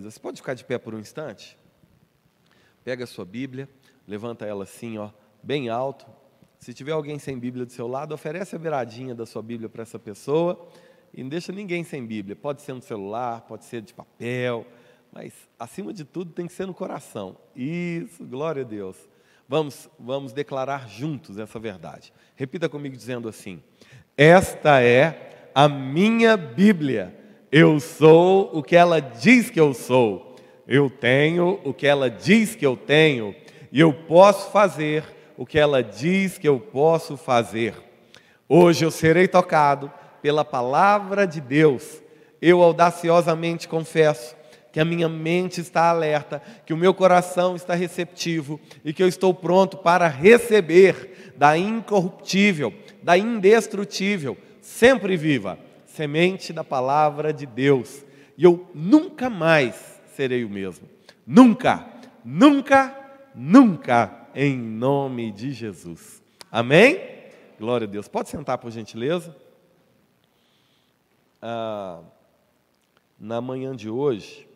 [0.00, 1.56] Você pode ficar de pé por um instante?
[2.84, 3.68] Pega a sua Bíblia,
[4.06, 5.10] levanta ela assim, ó,
[5.42, 6.06] bem alto.
[6.58, 9.82] Se tiver alguém sem Bíblia do seu lado, oferece a beiradinha da sua Bíblia para
[9.82, 10.68] essa pessoa
[11.12, 12.34] e não deixa ninguém sem Bíblia.
[12.34, 14.66] Pode ser no celular, pode ser de papel,
[15.12, 17.36] mas acima de tudo tem que ser no coração.
[17.54, 18.96] Isso, glória a Deus.
[19.48, 22.12] Vamos, vamos declarar juntos essa verdade.
[22.34, 23.62] Repita comigo dizendo assim:
[24.16, 27.21] Esta é a minha Bíblia.
[27.54, 30.36] Eu sou o que ela diz que eu sou.
[30.66, 33.34] Eu tenho o que ela diz que eu tenho.
[33.70, 35.04] E eu posso fazer
[35.36, 37.74] o que ela diz que eu posso fazer.
[38.48, 42.02] Hoje eu serei tocado pela palavra de Deus.
[42.40, 44.34] Eu audaciosamente confesso
[44.72, 49.08] que a minha mente está alerta, que o meu coração está receptivo e que eu
[49.08, 52.72] estou pronto para receber da incorruptível,
[53.02, 55.58] da indestrutível, sempre viva,
[55.92, 58.04] semente da palavra de Deus.
[58.36, 60.88] E eu nunca mais serei o mesmo.
[61.26, 61.88] Nunca,
[62.24, 66.22] nunca, nunca, em nome de Jesus.
[66.50, 66.98] Amém?
[67.58, 68.08] Glória a Deus.
[68.08, 69.36] Pode sentar, por gentileza.
[71.40, 72.00] Ah,
[73.18, 74.48] na manhã de hoje,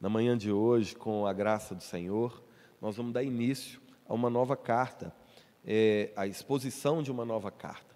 [0.00, 2.42] na manhã de hoje, com a graça do Senhor,
[2.80, 5.14] nós vamos dar início a uma nova carta,
[5.64, 7.94] é, a exposição de uma nova carta.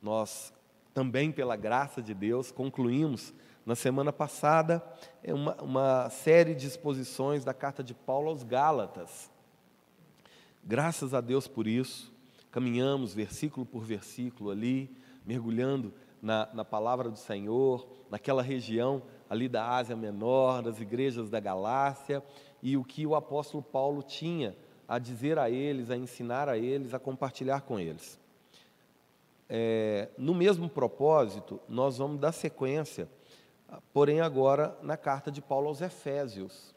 [0.00, 0.52] Nós
[0.98, 3.32] também, pela graça de Deus, concluímos
[3.64, 4.84] na semana passada
[5.22, 9.30] é uma, uma série de exposições da carta de Paulo aos Gálatas.
[10.64, 12.12] Graças a Deus por isso,
[12.50, 14.90] caminhamos versículo por versículo ali,
[15.24, 21.38] mergulhando na, na palavra do Senhor, naquela região ali da Ásia Menor, das igrejas da
[21.38, 22.24] Galácia,
[22.60, 24.56] e o que o apóstolo Paulo tinha
[24.88, 28.18] a dizer a eles, a ensinar a eles, a compartilhar com eles.
[29.48, 33.08] É, no mesmo propósito, nós vamos dar sequência,
[33.92, 36.74] porém agora na carta de Paulo aos Efésios.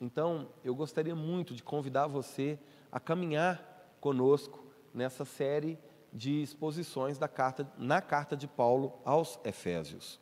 [0.00, 2.58] Então, eu gostaria muito de convidar você
[2.90, 5.78] a caminhar conosco nessa série
[6.12, 10.20] de exposições da carta, na carta de Paulo aos Efésios.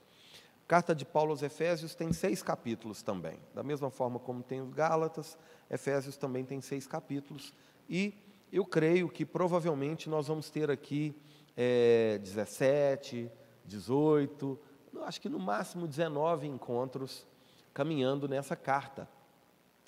[0.69, 3.39] Carta de Paulo aos Efésios tem seis capítulos também.
[3.55, 5.37] Da mesma forma como tem os Gálatas,
[5.69, 7.53] Efésios também tem seis capítulos.
[7.89, 8.15] E
[8.53, 11.15] eu creio que provavelmente nós vamos ter aqui
[11.63, 13.31] é, 17,
[13.67, 14.59] 18,
[15.03, 17.27] acho que no máximo 19 encontros
[17.75, 19.07] caminhando nessa carta.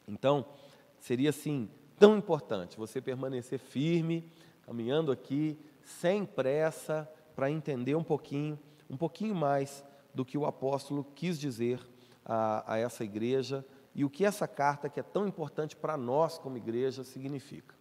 [0.06, 0.44] Então,
[0.99, 4.31] seria assim tão importante você permanecer firme,
[4.66, 8.60] caminhando aqui, sem pressa, para entender um pouquinho,
[8.91, 9.83] um pouquinho mais
[10.15, 11.81] do que o apóstolo quis dizer
[12.22, 16.37] a, a essa igreja e o que essa carta, que é tão importante para nós
[16.37, 17.75] como igreja, significa.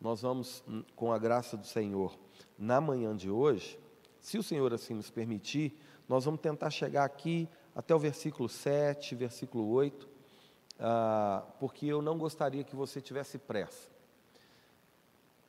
[0.00, 2.16] Nós vamos, hum, com a graça do Senhor,
[2.58, 3.78] na manhã de hoje,
[4.20, 5.76] se o Senhor assim nos permitir,
[6.08, 10.08] nós vamos tentar chegar aqui até o versículo 7, versículo 8,
[10.80, 13.88] ah, porque eu não gostaria que você tivesse pressa.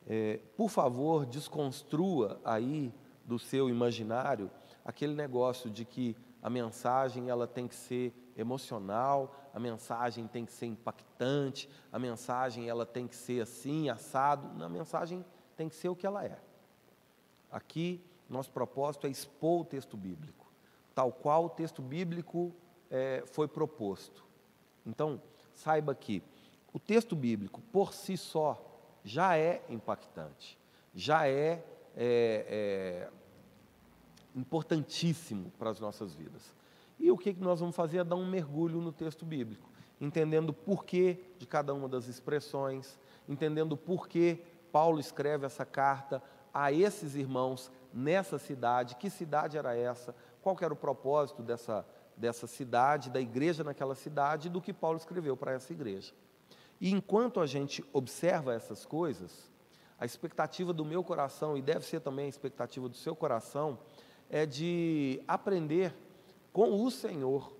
[0.06, 2.92] É, por favor, desconstrua aí
[3.24, 4.50] do seu imaginário
[4.84, 10.52] aquele negócio de que a mensagem ela tem que ser emocional, a mensagem tem que
[10.52, 14.62] ser impactante, a mensagem ela tem que ser assim, assado.
[14.62, 15.24] A mensagem
[15.56, 16.38] tem que ser o que ela é.
[17.50, 20.46] Aqui, nosso propósito é expor o texto bíblico,
[20.94, 22.54] tal qual o texto bíblico
[22.88, 24.24] é, foi proposto.
[24.86, 25.20] Então,
[25.52, 26.22] saiba que
[26.72, 28.64] o texto bíblico, por si só,
[29.04, 30.56] já é impactante,
[30.94, 31.64] já é,
[31.96, 33.10] é, é
[34.34, 36.54] importantíssimo para as nossas vidas.
[37.00, 37.98] E o que nós vamos fazer?
[37.98, 42.98] É dar um mergulho no texto bíblico, entendendo o porquê de cada uma das expressões,
[43.26, 46.22] entendendo o porquê Paulo escreve essa carta
[46.52, 52.46] a esses irmãos nessa cidade, que cidade era essa, qual era o propósito dessa, dessa
[52.46, 56.12] cidade, da igreja naquela cidade, do que Paulo escreveu para essa igreja.
[56.78, 59.50] E enquanto a gente observa essas coisas,
[59.98, 63.78] a expectativa do meu coração, e deve ser também a expectativa do seu coração,
[64.28, 65.94] é de aprender
[66.52, 67.54] com o Senhor,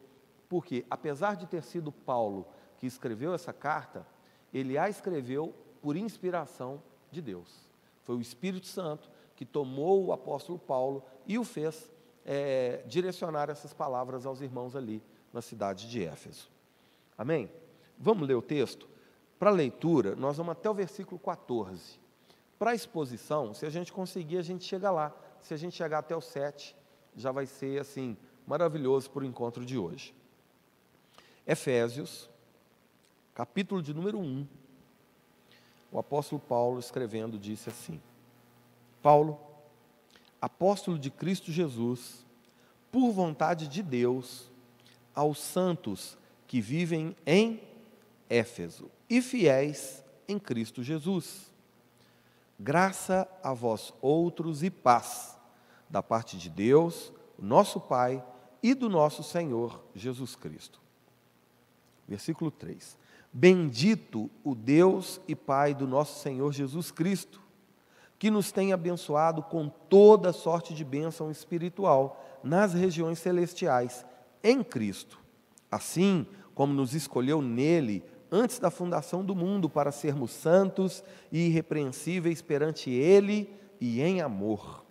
[0.48, 2.46] porque apesar de ter sido Paulo
[2.78, 4.06] que escreveu essa carta,
[4.52, 7.68] ele a escreveu por inspiração de Deus.
[8.02, 11.90] Foi o Espírito Santo que tomou o apóstolo Paulo e o fez
[12.24, 15.02] é, direcionar essas palavras aos irmãos ali
[15.32, 16.50] na cidade de Éfeso.
[17.16, 17.50] Amém?
[17.98, 18.88] Vamos ler o texto?
[19.38, 21.98] Para leitura, nós vamos até o versículo 14.
[22.58, 25.98] Para a exposição, se a gente conseguir, a gente chega lá se a gente chegar
[25.98, 26.76] até o 7,
[27.16, 28.16] já vai ser assim,
[28.50, 30.12] maravilhoso para o encontro de hoje.
[31.46, 32.28] Efésios,
[33.32, 34.44] capítulo de número 1.
[35.92, 38.02] O apóstolo Paulo escrevendo disse assim:
[39.00, 39.38] Paulo,
[40.42, 42.26] apóstolo de Cristo Jesus,
[42.90, 44.50] por vontade de Deus,
[45.14, 46.18] aos santos
[46.48, 47.62] que vivem em
[48.28, 51.52] Éfeso e fiéis em Cristo Jesus.
[52.58, 55.38] Graça a vós outros e paz,
[55.88, 58.24] da parte de Deus, nosso Pai
[58.62, 60.80] e do nosso Senhor Jesus Cristo.
[62.06, 62.98] Versículo 3:
[63.32, 67.40] Bendito o Deus e Pai do nosso Senhor Jesus Cristo,
[68.18, 74.04] que nos tem abençoado com toda sorte de bênção espiritual nas regiões celestiais,
[74.42, 75.18] em Cristo.
[75.70, 81.02] Assim como nos escolheu nele antes da fundação do mundo para sermos santos
[81.32, 83.48] e irrepreensíveis perante Ele
[83.80, 84.84] e em amor.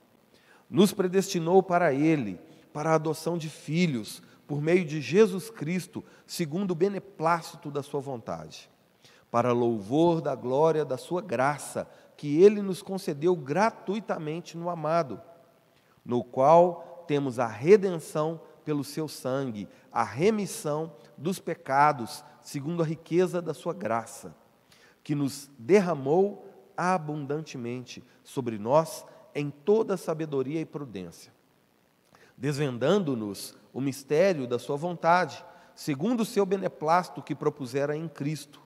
[0.70, 2.40] Nos predestinou para Ele,
[2.74, 8.00] para a adoção de filhos, por meio de Jesus Cristo, segundo o beneplácito da Sua
[8.00, 8.70] vontade,
[9.30, 11.88] para louvor da glória da Sua graça,
[12.18, 15.22] que Ele nos concedeu gratuitamente no amado,
[16.04, 23.42] no qual temos a redenção pelo Seu sangue, a remissão dos pecados, segundo a riqueza
[23.42, 24.36] da Sua graça,
[25.04, 26.46] que nos derramou
[26.76, 29.06] abundantemente sobre nós
[29.36, 31.34] em toda sabedoria e prudência,
[32.40, 35.44] desvendando-nos o mistério da Sua vontade,
[35.76, 38.62] segundo o seu beneplácito que propusera em Cristo,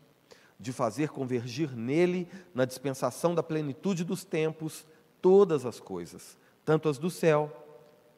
[0.59, 4.85] de fazer convergir nele, na dispensação da plenitude dos tempos,
[5.21, 7.51] todas as coisas, tanto as do céu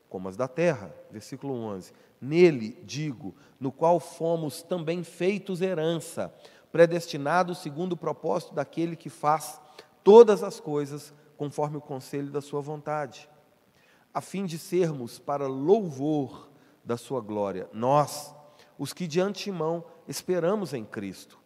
[0.09, 0.93] como as da terra.
[1.09, 6.33] Versículo 11 Nele, digo, no qual fomos também feitos herança,
[6.71, 9.59] predestinados segundo o propósito daquele que faz
[10.03, 13.29] todas as coisas conforme o conselho da sua vontade,
[14.15, 16.50] a fim de sermos para louvor
[16.85, 18.33] da sua glória, nós,
[18.79, 21.38] os que de antemão esperamos em Cristo,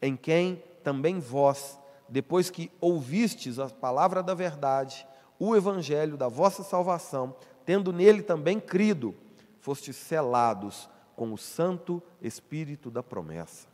[0.00, 5.06] em quem também vós, depois que ouvistes a palavra da verdade,
[5.38, 7.36] o evangelho da vossa salvação,
[7.66, 9.14] tendo nele também crido,
[9.60, 13.68] fostes selados com o Santo Espírito da promessa.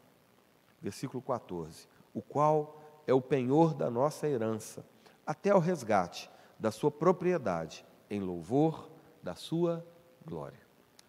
[0.83, 4.85] Versículo 14: O qual é o penhor da nossa herança,
[5.25, 6.29] até o resgate
[6.59, 8.89] da sua propriedade, em louvor
[9.23, 9.85] da sua
[10.25, 10.61] glória.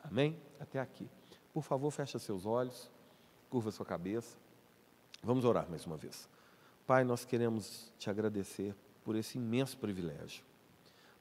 [0.04, 0.38] Amém?
[0.60, 1.10] Até aqui.
[1.54, 2.90] Por favor, feche seus olhos,
[3.50, 4.38] curva sua cabeça.
[5.24, 6.30] Vamos orar mais uma vez.
[6.86, 10.44] Pai, nós queremos te agradecer por esse imenso privilégio.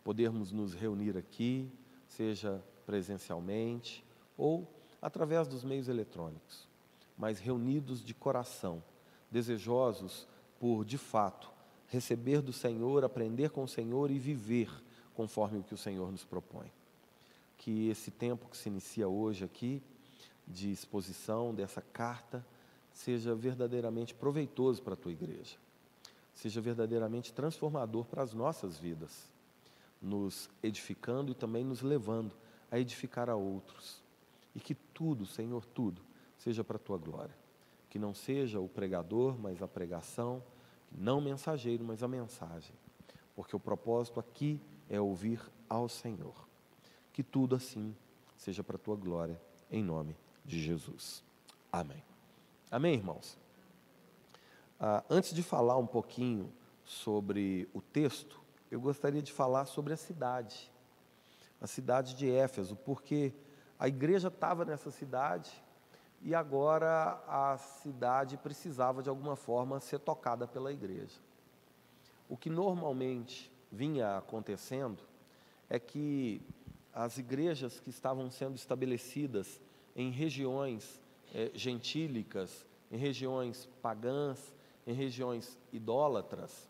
[0.05, 1.71] Podermos nos reunir aqui,
[2.07, 4.05] seja presencialmente
[4.37, 4.67] ou
[5.03, 6.69] através dos meios eletrônicos,
[7.19, 8.83] mas reunidos de coração,
[9.31, 10.29] desejosos
[10.61, 11.51] por, de fato,
[11.89, 14.71] receber do Senhor, aprender com o Senhor e viver
[15.17, 16.71] conforme o que o Senhor nos propõe.
[17.57, 19.83] Que esse tempo que se inicia hoje aqui,
[20.47, 22.45] de exposição dessa carta,
[22.93, 25.57] seja verdadeiramente proveitoso para a tua igreja,
[26.35, 29.29] seja verdadeiramente transformador para as nossas vidas,
[30.01, 32.35] nos edificando e também nos levando
[32.71, 34.03] a edificar a outros.
[34.55, 36.01] E que tudo, Senhor, tudo,
[36.39, 37.35] seja para a tua glória.
[37.91, 40.43] Que não seja o pregador, mas a pregação,
[40.93, 42.75] não o mensageiro, mas a mensagem.
[43.35, 46.49] Porque o propósito aqui é ouvir ao Senhor.
[47.13, 47.95] Que tudo assim
[48.37, 49.41] seja para a tua glória,
[49.71, 51.25] em nome de Jesus.
[51.73, 52.03] Amém.
[52.71, 53.39] Amém, irmãos?
[54.79, 56.53] Ah, antes de falar um pouquinho
[56.85, 58.41] sobre o texto,
[58.71, 60.71] eu gostaria de falar sobre a cidade
[61.61, 63.33] a cidade de Éfeso, porque
[63.79, 65.51] a igreja estava nessa cidade
[66.23, 71.19] e agora a cidade precisava de alguma forma ser tocada pela igreja.
[72.29, 75.03] O que normalmente vinha acontecendo
[75.69, 76.41] é que
[76.93, 79.61] as igrejas que estavam sendo estabelecidas
[79.95, 81.01] em regiões
[81.35, 84.55] é, gentílicas, em regiões pagãs,
[84.87, 86.69] em regiões idólatras,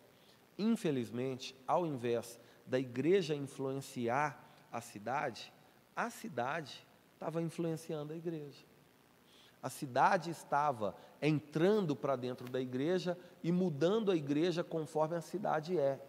[0.59, 5.53] infelizmente, ao invés da igreja influenciar a cidade,
[5.95, 8.65] a cidade estava influenciando a igreja.
[9.63, 15.79] A cidade estava entrando para dentro da igreja e mudando a igreja conforme a cidade
[15.79, 16.01] é.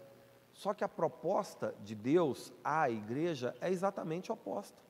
[0.58, 4.82] Só que a proposta de Deus à igreja é exatamente oposta.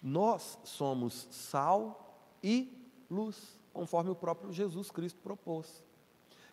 [0.00, 2.72] Nós somos sal e
[3.10, 5.82] luz, conforme o próprio Jesus Cristo propôs.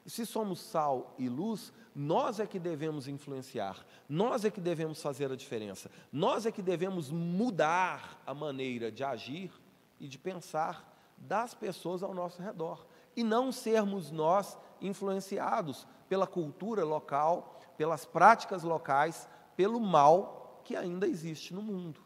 [0.04, 5.00] E se somos sal e luz, nós é que devemos influenciar, nós é que devemos
[5.00, 9.52] fazer a diferença, nós é que devemos mudar a maneira de agir
[10.00, 12.84] e de pensar das pessoas ao nosso redor,
[13.16, 21.08] e não sermos nós influenciados pela cultura local, pelas práticas locais, pelo mal que ainda
[21.08, 22.00] existe no mundo.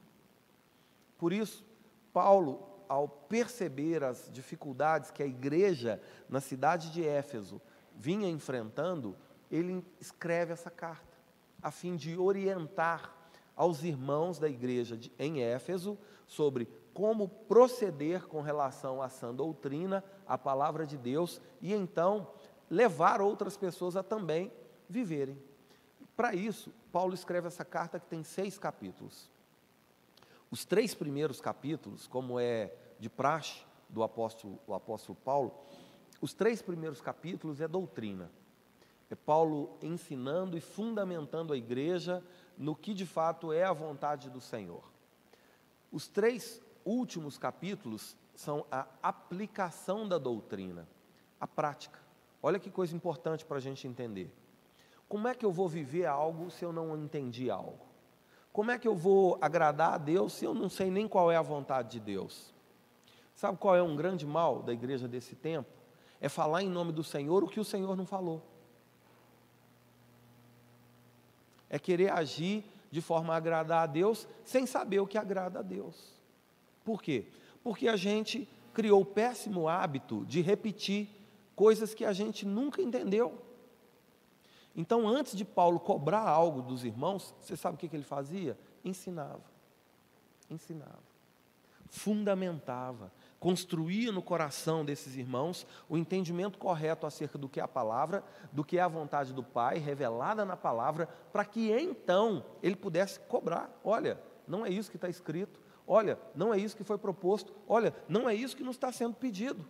[1.18, 1.66] Por isso,
[2.14, 7.62] Paulo, ao perceber as dificuldades que a igreja na cidade de Éfeso
[7.94, 9.18] vinha enfrentando,
[9.52, 11.18] ele escreve essa carta,
[11.62, 13.14] a fim de orientar
[13.54, 20.02] aos irmãos da igreja de, em Éfeso sobre como proceder com relação à sã doutrina,
[20.26, 22.30] à palavra de Deus, e então
[22.70, 24.54] levar outras pessoas a também
[24.88, 25.38] viverem.
[26.16, 29.30] Para isso, Paulo escreve essa carta que tem seis capítulos.
[30.50, 35.54] Os três primeiros capítulos, como é de praxe do apóstolo, apóstolo Paulo,
[36.22, 38.32] os três primeiros capítulos é doutrina.
[39.10, 42.24] É Paulo ensinando e fundamentando a igreja
[42.58, 44.84] no que de fato é a vontade do Senhor.
[45.92, 50.88] Os três últimos capítulos são a aplicação da doutrina,
[51.40, 52.00] a prática.
[52.42, 54.34] Olha que coisa importante para a gente entender.
[55.08, 57.86] Como é que eu vou viver algo se eu não entendi algo?
[58.52, 61.36] Como é que eu vou agradar a Deus se eu não sei nem qual é
[61.36, 62.54] a vontade de Deus?
[63.36, 65.70] Sabe qual é um grande mal da igreja desse tempo?
[66.22, 68.42] É falar em nome do Senhor o que o Senhor não falou.
[71.70, 75.62] É querer agir de forma a agradar a Deus sem saber o que agrada a
[75.62, 76.16] Deus.
[76.86, 77.28] Por quê?
[77.62, 81.10] Porque a gente criou o péssimo hábito de repetir
[81.56, 83.45] coisas que a gente nunca entendeu.
[84.76, 88.58] Então, antes de Paulo cobrar algo dos irmãos, você sabe o que ele fazia?
[88.84, 89.44] Ensinava.
[90.50, 91.04] Ensinava.
[91.88, 93.12] Fundamentava.
[93.40, 98.64] Construía no coração desses irmãos o entendimento correto acerca do que é a palavra, do
[98.64, 103.72] que é a vontade do Pai, revelada na palavra, para que então ele pudesse cobrar.
[103.84, 107.54] Olha, não é isso que está escrito, Olha, não é isso que foi proposto.
[107.68, 109.66] Olha, não é isso que nos está sendo pedido.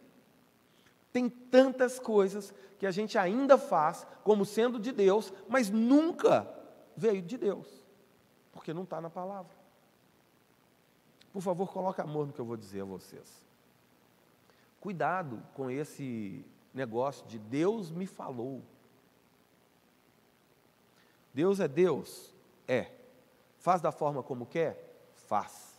[1.16, 6.46] Tem tantas coisas que a gente ainda faz como sendo de Deus, mas nunca
[6.94, 7.66] veio de Deus,
[8.52, 9.56] porque não está na palavra.
[11.32, 13.48] Por favor, coloque amor no que eu vou dizer a vocês.
[14.82, 18.62] Cuidado com esse negócio de Deus me falou.
[21.34, 22.34] Deus é Deus?
[22.68, 22.92] É.
[23.58, 25.08] Faz da forma como quer?
[25.14, 25.76] Faz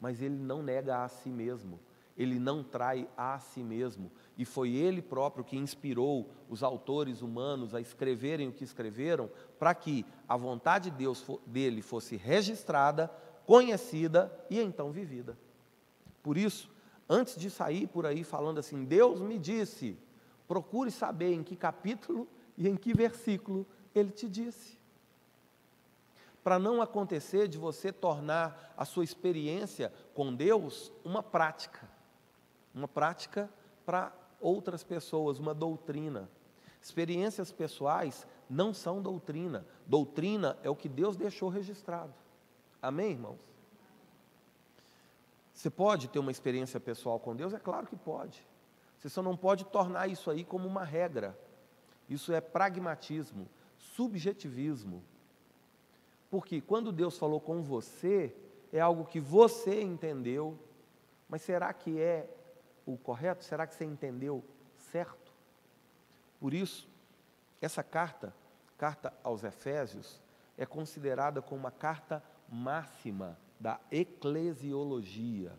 [0.00, 1.78] mas ele não nega a si mesmo,
[2.18, 7.74] ele não trai a si mesmo, e foi ele próprio que inspirou os autores humanos
[7.74, 13.08] a escreverem o que escreveram, para que a vontade de Deus dele fosse registrada,
[13.46, 15.38] conhecida e então vivida.
[16.22, 16.68] Por isso,
[17.08, 19.96] antes de sair por aí falando assim, Deus me disse,
[20.46, 24.76] procure saber em que capítulo e em que versículo ele te disse.
[26.42, 31.87] Para não acontecer de você tornar a sua experiência com Deus uma prática,
[32.78, 33.50] uma prática
[33.84, 36.28] para outras pessoas, uma doutrina.
[36.80, 42.14] Experiências pessoais não são doutrina, doutrina é o que Deus deixou registrado.
[42.80, 43.40] Amém, irmãos?
[45.52, 47.52] Você pode ter uma experiência pessoal com Deus?
[47.52, 48.46] É claro que pode.
[48.96, 51.36] Você só não pode tornar isso aí como uma regra.
[52.08, 55.02] Isso é pragmatismo, subjetivismo.
[56.30, 58.34] Porque quando Deus falou com você,
[58.72, 60.56] é algo que você entendeu,
[61.28, 62.28] mas será que é
[62.92, 63.44] o correto?
[63.44, 64.42] Será que você entendeu
[64.76, 65.32] certo?
[66.40, 66.88] Por isso,
[67.60, 68.34] essa carta,
[68.78, 70.20] carta aos Efésios,
[70.56, 75.52] é considerada como uma carta máxima da eclesiologia.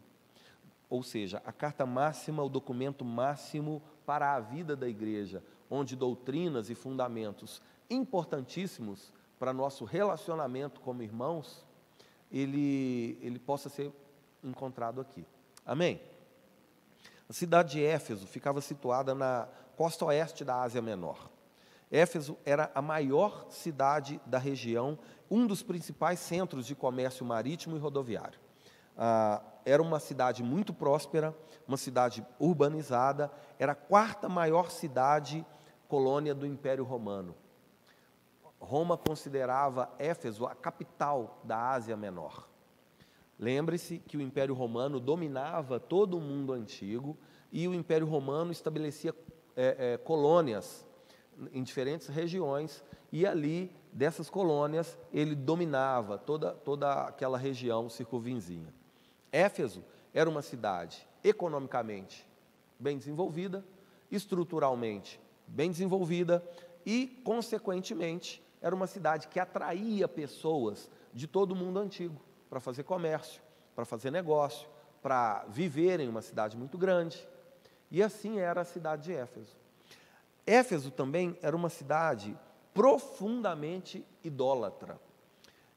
[0.90, 6.70] Ou seja, a carta máxima, o documento máximo para a vida da igreja, onde doutrinas
[6.70, 11.66] e fundamentos importantíssimos para nosso relacionamento como irmãos,
[12.32, 13.92] ele, ele possa ser
[14.44, 15.26] encontrado aqui.
[15.66, 16.02] Amém?
[17.30, 21.30] A cidade de Éfeso ficava situada na costa oeste da Ásia Menor.
[21.92, 24.98] Éfeso era a maior cidade da região,
[25.30, 28.40] um dos principais centros de comércio marítimo e rodoviário.
[28.98, 31.36] Ah, era uma cidade muito próspera,
[31.68, 35.46] uma cidade urbanizada, era a quarta maior cidade
[35.88, 37.36] colônia do Império Romano.
[38.60, 42.49] Roma considerava Éfeso a capital da Ásia Menor.
[43.40, 47.18] Lembre-se que o Império Romano dominava todo o mundo antigo
[47.50, 49.16] e o Império Romano estabelecia
[49.56, 50.86] é, é, colônias
[51.54, 58.74] em diferentes regiões e ali dessas colônias ele dominava toda, toda aquela região circunvizinha.
[59.32, 62.28] Éfeso era uma cidade economicamente
[62.78, 63.64] bem desenvolvida,
[64.12, 65.18] estruturalmente
[65.48, 66.44] bem desenvolvida
[66.86, 72.84] e, consequentemente, era uma cidade que atraía pessoas de todo o mundo antigo para fazer
[72.84, 73.42] comércio,
[73.76, 74.68] para fazer negócio,
[75.02, 77.28] para viver em uma cidade muito grande.
[77.92, 79.56] E assim era a cidade de Éfeso.
[80.46, 82.38] Éfeso também era uma cidade
[82.74, 85.00] profundamente idólatra.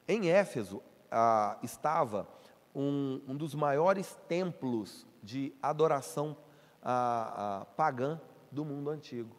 [0.06, 2.26] Em Éfeso ah, estava
[2.74, 6.36] um, um, dos maiores templos de adoração
[6.82, 9.36] ah, ah, pagã do mundo antigo.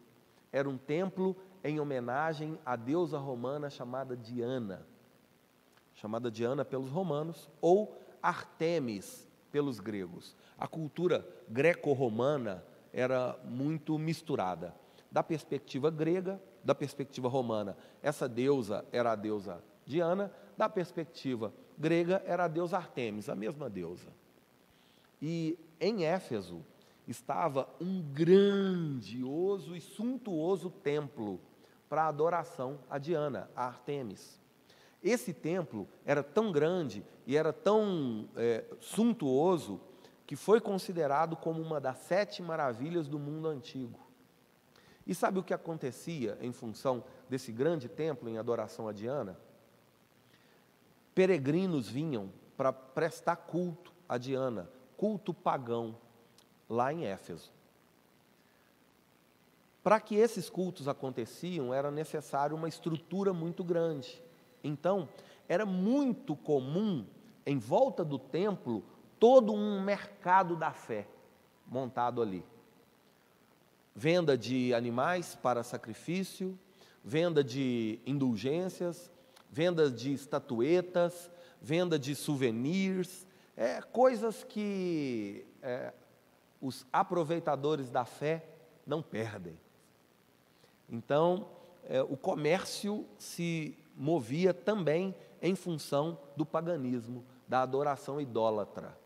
[0.52, 4.86] Era um templo em homenagem à deusa romana chamada Diana,
[6.04, 10.36] chamada Diana pelos romanos, ou Artemis, pelos gregos.
[10.58, 14.76] A cultura greco-romana era muito misturada.
[15.10, 22.22] Da perspectiva grega, da perspectiva romana, essa deusa era a deusa Diana, da perspectiva grega
[22.26, 24.10] era a deusa Artemis, a mesma deusa.
[25.22, 26.66] E em Éfeso
[27.08, 31.40] estava um grandioso e suntuoso templo
[31.88, 34.43] para adoração a Diana, a Artemis.
[35.04, 39.82] Esse templo era tão grande e era tão é, suntuoso
[40.26, 44.00] que foi considerado como uma das sete maravilhas do mundo antigo.
[45.06, 49.38] E sabe o que acontecia em função desse grande templo em adoração a Diana?
[51.14, 55.98] Peregrinos vinham para prestar culto a Diana, culto pagão,
[56.70, 57.52] lá em Éfeso.
[59.84, 64.24] Para que esses cultos aconteciam, era necessário uma estrutura muito grande.
[64.64, 65.10] Então,
[65.48, 67.06] era muito comum,
[67.46, 68.84] em volta do templo,
[69.20, 71.08] todo um mercado da fé
[71.68, 72.44] montado ali.
[73.96, 76.58] Venda de animais para sacrifício,
[77.04, 79.12] venda de indulgências,
[79.50, 81.30] venda de estatuetas,
[81.62, 85.94] venda de souvenirs, é, coisas que é,
[86.60, 88.46] os aproveitadores da fé
[88.86, 89.60] não perdem.
[90.90, 91.48] Então,
[91.84, 98.98] é, o comércio se movia também em função do paganismo, da adoração idólatra.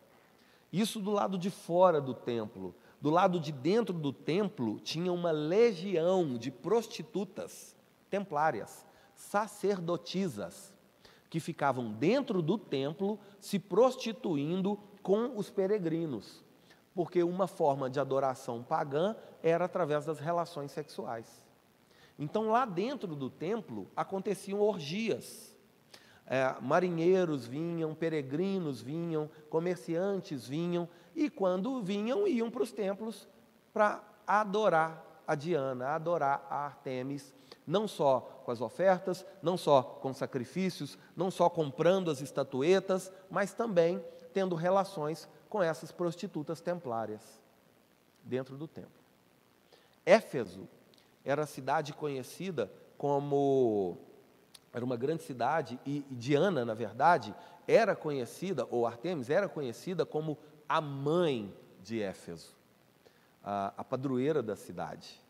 [0.71, 2.75] Isso do lado de fora do templo.
[2.99, 7.75] Do lado de dentro do templo tinha uma legião de prostitutas
[8.09, 10.73] templárias, sacerdotisas,
[11.29, 16.43] que ficavam dentro do templo se prostituindo com os peregrinos,
[16.95, 21.41] porque uma forma de adoração pagã era através das relações sexuais.
[22.17, 25.55] Então, lá dentro do templo aconteciam orgias.
[26.25, 33.27] É, marinheiros vinham, peregrinos vinham, comerciantes vinham, e quando vinham, iam para os templos
[33.71, 37.33] para adorar a Diana, adorar a Artemis,
[37.65, 43.53] não só com as ofertas, não só com sacrifícios, não só comprando as estatuetas, mas
[43.53, 47.41] também tendo relações com essas prostitutas templárias
[48.23, 48.91] dentro do templo.
[50.05, 50.67] Éfeso
[51.27, 53.97] era a cidade conhecida como.
[54.71, 57.35] Era uma grande cidade, e Diana, na verdade,
[57.67, 60.37] era conhecida, ou Artemis era conhecida como
[60.69, 62.55] a mãe de Éfeso,
[63.43, 65.21] a, a padroeira da cidade.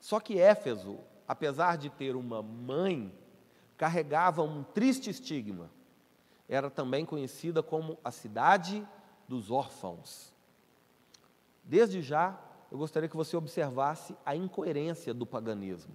[0.00, 3.12] Só que Éfeso, apesar de ter uma mãe,
[3.76, 5.70] carregava um triste estigma.
[6.48, 8.86] Era também conhecida como a cidade
[9.28, 10.32] dos órfãos.
[11.62, 15.94] Desde já, eu gostaria que você observasse a incoerência do paganismo.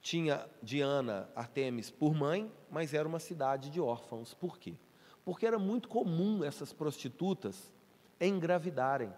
[0.00, 4.32] Tinha Diana, Artemis por mãe, mas era uma cidade de órfãos.
[4.32, 4.74] Por quê?
[5.24, 7.74] Porque era muito comum essas prostitutas
[8.18, 9.12] engravidarem.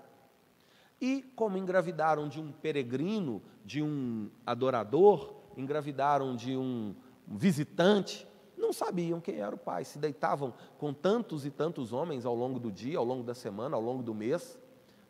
[1.01, 6.95] E como engravidaram de um peregrino, de um adorador, engravidaram de um
[7.27, 9.85] visitante, não sabiam quem era o pai.
[9.85, 13.77] Se deitavam com tantos e tantos homens ao longo do dia, ao longo da semana,
[13.77, 14.59] ao longo do mês,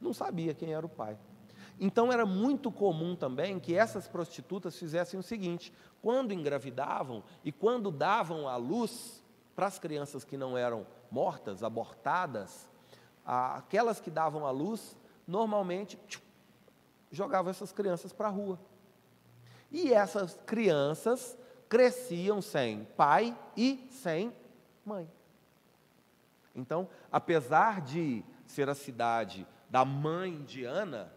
[0.01, 1.19] não sabia quem era o pai.
[1.79, 7.91] Então era muito comum também que essas prostitutas fizessem o seguinte: quando engravidavam e quando
[7.91, 9.23] davam à luz
[9.55, 12.69] para as crianças que não eram mortas, abortadas,
[13.25, 15.99] aquelas que davam à luz, normalmente
[17.11, 18.59] jogavam essas crianças para a rua.
[19.71, 21.37] E essas crianças
[21.69, 24.33] cresciam sem pai e sem
[24.85, 25.09] mãe.
[26.55, 31.13] Então, apesar de ser a cidade da mãe Diana,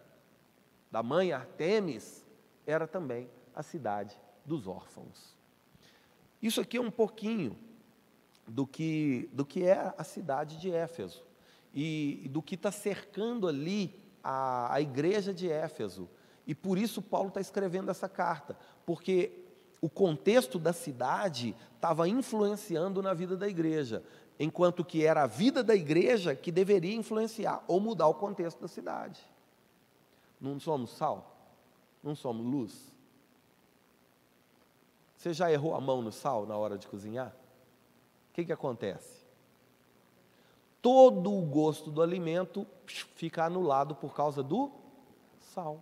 [0.92, 2.24] da mãe Artemis,
[2.66, 5.36] era também a cidade dos órfãos.
[6.42, 7.58] Isso aqui é um pouquinho
[8.48, 11.24] do que, do que é a cidade de Éfeso
[11.74, 16.10] e, e do que está cercando ali a, a igreja de Éfeso.
[16.46, 19.44] E por isso Paulo está escrevendo essa carta, porque
[19.82, 24.04] o contexto da cidade estava influenciando na vida da igreja
[24.40, 28.68] enquanto que era a vida da igreja que deveria influenciar ou mudar o contexto da
[28.68, 29.20] cidade.
[30.40, 31.36] Não somos sal?
[32.02, 32.94] Não somos luz?
[35.18, 37.34] Você já errou a mão no sal na hora de cozinhar?
[38.30, 39.24] O que, que acontece?
[40.82, 44.70] Todo o gosto do alimento fica anulado por causa do
[45.40, 45.82] sal.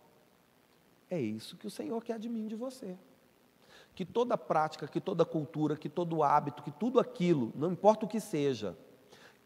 [1.09, 2.95] É isso que o Senhor quer de mim de você
[3.93, 8.09] que toda prática, que toda cultura, que todo hábito, que tudo aquilo, não importa o
[8.09, 8.77] que seja,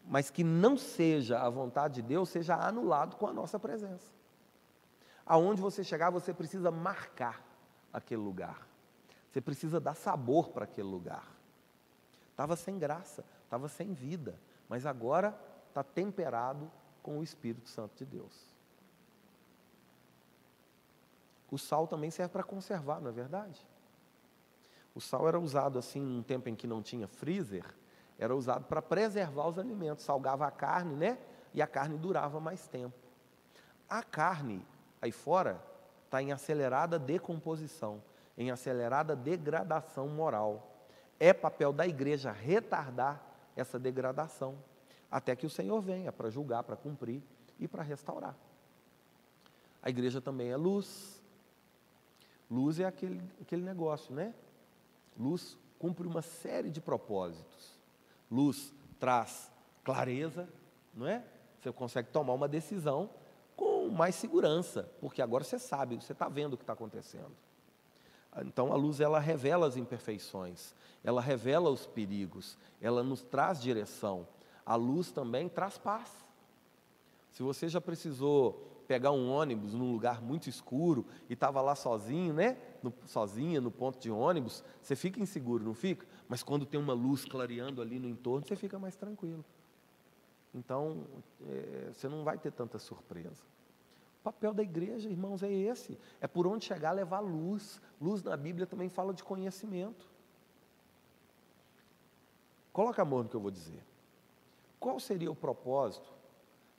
[0.04, 4.14] mas que não seja a vontade de Deus, seja anulado com a nossa presença.
[5.24, 7.44] Aonde você chegar, você precisa marcar
[7.92, 8.66] aquele lugar.
[9.30, 11.26] Você precisa dar sabor para aquele lugar.
[12.30, 13.24] Estava sem graça.
[13.44, 16.70] estava sem vida, mas agora está temperado
[17.02, 18.56] com o Espírito Santo de Deus.
[21.50, 23.64] O sal também serve para conservar, não é verdade?
[24.96, 27.66] O sal era usado assim num tempo em que não tinha freezer,
[28.18, 31.18] era usado para preservar os alimentos, salgava a carne, né?
[31.52, 32.96] E a carne durava mais tempo.
[33.86, 34.66] A carne
[35.02, 35.62] aí fora
[36.06, 38.02] está em acelerada decomposição,
[38.38, 40.74] em acelerada degradação moral.
[41.20, 43.22] É papel da igreja retardar
[43.54, 44.56] essa degradação,
[45.10, 47.22] até que o Senhor venha para julgar, para cumprir
[47.60, 48.34] e para restaurar.
[49.82, 51.22] A igreja também é luz.
[52.50, 54.32] Luz é aquele, aquele negócio, né?
[55.18, 57.76] Luz cumpre uma série de propósitos.
[58.30, 59.50] Luz traz
[59.84, 60.48] clareza,
[60.94, 61.24] não é?
[61.60, 63.10] Você consegue tomar uma decisão
[63.54, 67.32] com mais segurança, porque agora você sabe, você está vendo o que está acontecendo.
[68.44, 74.28] Então a luz ela revela as imperfeições, ela revela os perigos, ela nos traz direção.
[74.64, 76.12] A luz também traz paz.
[77.32, 82.32] Se você já precisou pegar um ônibus num lugar muito escuro e estava lá sozinho,
[82.32, 82.56] né?
[82.86, 86.06] No, sozinha no ponto de ônibus, você fica inseguro, não fica?
[86.28, 89.44] Mas quando tem uma luz clareando ali no entorno, você fica mais tranquilo.
[90.54, 91.04] Então,
[91.48, 93.42] é, você não vai ter tanta surpresa.
[94.20, 97.80] O papel da igreja, irmãos, é esse: é por onde chegar, levar luz.
[98.00, 100.08] Luz na Bíblia também fala de conhecimento.
[102.72, 103.82] Coloca amor no que eu vou dizer.
[104.78, 106.08] Qual seria o propósito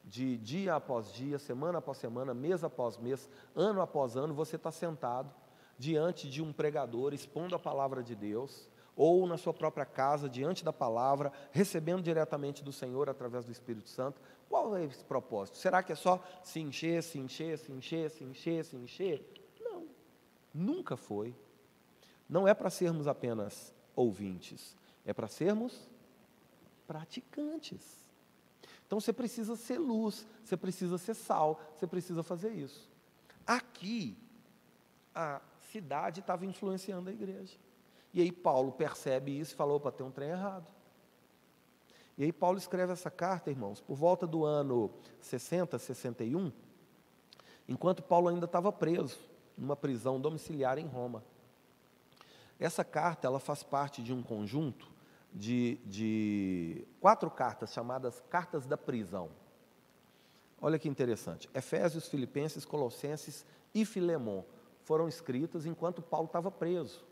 [0.06, 4.72] de dia após dia, semana após semana, mês após mês, ano após ano, você está
[4.72, 5.30] sentado
[5.78, 10.66] diante de um pregador expondo a palavra de Deus, ou na sua própria casa, diante
[10.66, 14.20] da palavra, recebendo diretamente do Senhor através do Espírito Santo.
[14.50, 15.58] Qual é esse propósito?
[15.58, 19.34] Será que é só se encher, se encher, se encher, se encher, se encher?
[19.60, 19.86] Não,
[20.52, 21.36] nunca foi.
[22.28, 25.88] Não é para sermos apenas ouvintes, é para sermos
[26.88, 28.04] praticantes.
[28.88, 32.90] Então você precisa ser luz, você precisa ser sal, você precisa fazer isso.
[33.46, 34.18] Aqui,
[35.14, 35.40] a
[35.72, 37.58] cidade estava influenciando a igreja.
[38.14, 40.72] E aí Paulo percebe isso e falou: para ter um trem errado.
[42.18, 46.52] E aí Paulo escreve essa carta, irmãos, por volta do ano 60, 61,
[47.70, 49.20] enquanto Paulo ainda estava preso
[49.56, 51.24] numa prisão domiciliar em Roma.
[52.60, 54.90] Essa carta ela faz parte de um conjunto
[55.32, 59.30] de, de quatro cartas chamadas cartas da prisão.
[60.60, 61.48] Olha que interessante.
[61.54, 64.44] Efésios, Filipenses, Colossenses e Filemon
[64.88, 67.06] foram escritas enquanto Paulo estava preso.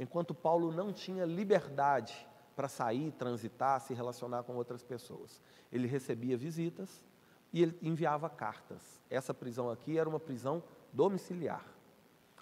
[0.00, 5.40] Enquanto Paulo não tinha liberdade para sair, transitar, se relacionar com outras pessoas.
[5.70, 7.04] Ele recebia visitas
[7.52, 9.00] e ele enviava cartas.
[9.08, 10.60] Essa prisão aqui era uma prisão
[10.92, 11.64] domiciliar.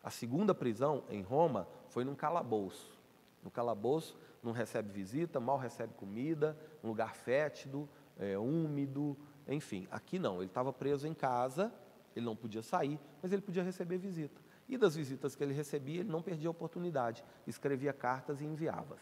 [0.02, 2.98] A segunda prisão, em Roma, foi num calabouço.
[3.42, 7.86] No calabouço, não recebe visita, mal recebe comida, um lugar fétido,
[8.18, 9.14] é, úmido,
[9.46, 9.86] enfim.
[9.90, 11.70] Aqui não, ele estava preso em casa,
[12.14, 14.45] ele não podia sair, mas ele podia receber visita.
[14.68, 18.96] E das visitas que ele recebia, ele não perdia a oportunidade, escrevia cartas e enviava.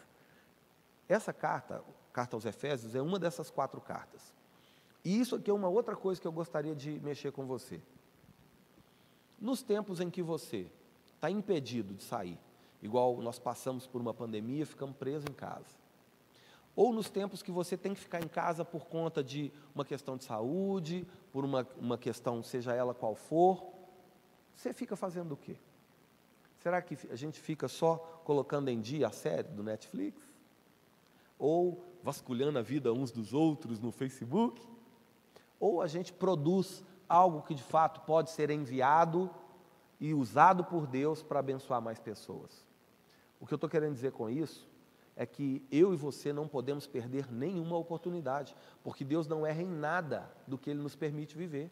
[1.08, 4.34] Essa carta, carta aos Efésios, é uma dessas quatro cartas.
[5.04, 7.80] E isso aqui é uma outra coisa que eu gostaria de mexer com você.
[9.38, 10.70] Nos tempos em que você
[11.14, 12.38] está impedido de sair,
[12.82, 15.84] igual nós passamos por uma pandemia, ficamos presos em casa.
[16.76, 20.16] Ou nos tempos que você tem que ficar em casa por conta de uma questão
[20.16, 23.73] de saúde, por uma, uma questão, seja ela qual for,
[24.56, 25.56] você fica fazendo o quê?
[26.58, 30.18] Será que a gente fica só colocando em dia a série do Netflix?
[31.38, 34.66] Ou vasculhando a vida uns dos outros no Facebook?
[35.60, 39.30] Ou a gente produz algo que de fato pode ser enviado
[40.00, 42.64] e usado por Deus para abençoar mais pessoas?
[43.38, 44.66] O que eu estou querendo dizer com isso
[45.16, 49.68] é que eu e você não podemos perder nenhuma oportunidade, porque Deus não erra em
[49.68, 51.70] nada do que Ele nos permite viver.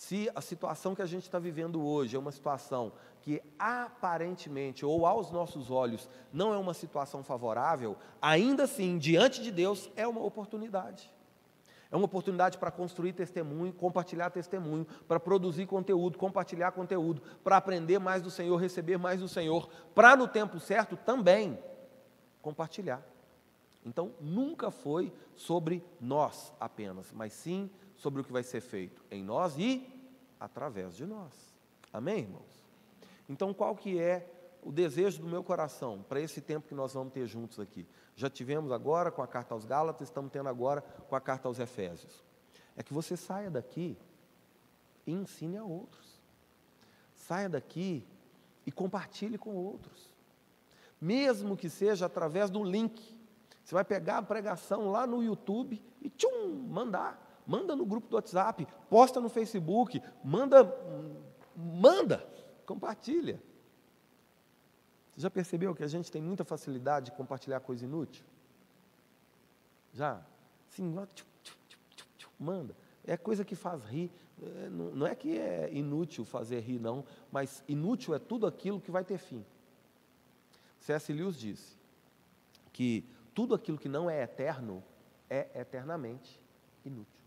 [0.00, 5.04] Se a situação que a gente está vivendo hoje é uma situação que aparentemente ou
[5.04, 10.22] aos nossos olhos não é uma situação favorável, ainda assim, diante de Deus, é uma
[10.22, 11.12] oportunidade.
[11.90, 17.98] É uma oportunidade para construir testemunho, compartilhar testemunho, para produzir conteúdo, compartilhar conteúdo, para aprender
[17.98, 21.58] mais do Senhor, receber mais do Senhor, para no tempo certo também
[22.40, 23.06] compartilhar.
[23.84, 27.68] Então, nunca foi sobre nós apenas, mas sim
[28.00, 29.86] sobre o que vai ser feito em nós e
[30.38, 31.32] através de nós.
[31.92, 32.64] Amém, irmãos?
[33.28, 34.26] Então, qual que é
[34.62, 37.86] o desejo do meu coração para esse tempo que nós vamos ter juntos aqui?
[38.16, 41.58] Já tivemos agora com a carta aos Gálatas, estamos tendo agora com a carta aos
[41.58, 42.24] Efésios.
[42.74, 43.98] É que você saia daqui
[45.06, 46.20] e ensine a outros.
[47.14, 48.06] Saia daqui
[48.64, 50.10] e compartilhe com outros.
[50.98, 53.18] Mesmo que seja através do link.
[53.62, 57.29] Você vai pegar a pregação lá no YouTube e tchum, mandar.
[57.46, 60.64] Manda no grupo do WhatsApp, posta no Facebook, manda,
[61.56, 62.26] manda,
[62.64, 63.42] compartilha.
[65.14, 68.24] Você já percebeu que a gente tem muita facilidade de compartilhar coisa inútil?
[69.92, 70.22] Já?
[70.68, 70.94] Sim,
[72.38, 72.76] manda.
[73.04, 74.10] É coisa que faz rir.
[74.42, 78.90] É, não é que é inútil fazer rir, não, mas inútil é tudo aquilo que
[78.90, 79.44] vai ter fim.
[80.80, 81.12] C.S.
[81.12, 81.76] Lewis disse
[82.72, 84.82] que tudo aquilo que não é eterno
[85.28, 86.40] é eternamente
[86.84, 87.19] inútil.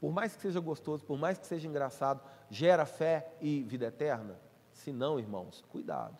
[0.00, 4.40] Por mais que seja gostoso, por mais que seja engraçado, gera fé e vida eterna?
[4.72, 6.16] Se não, irmãos, cuidado.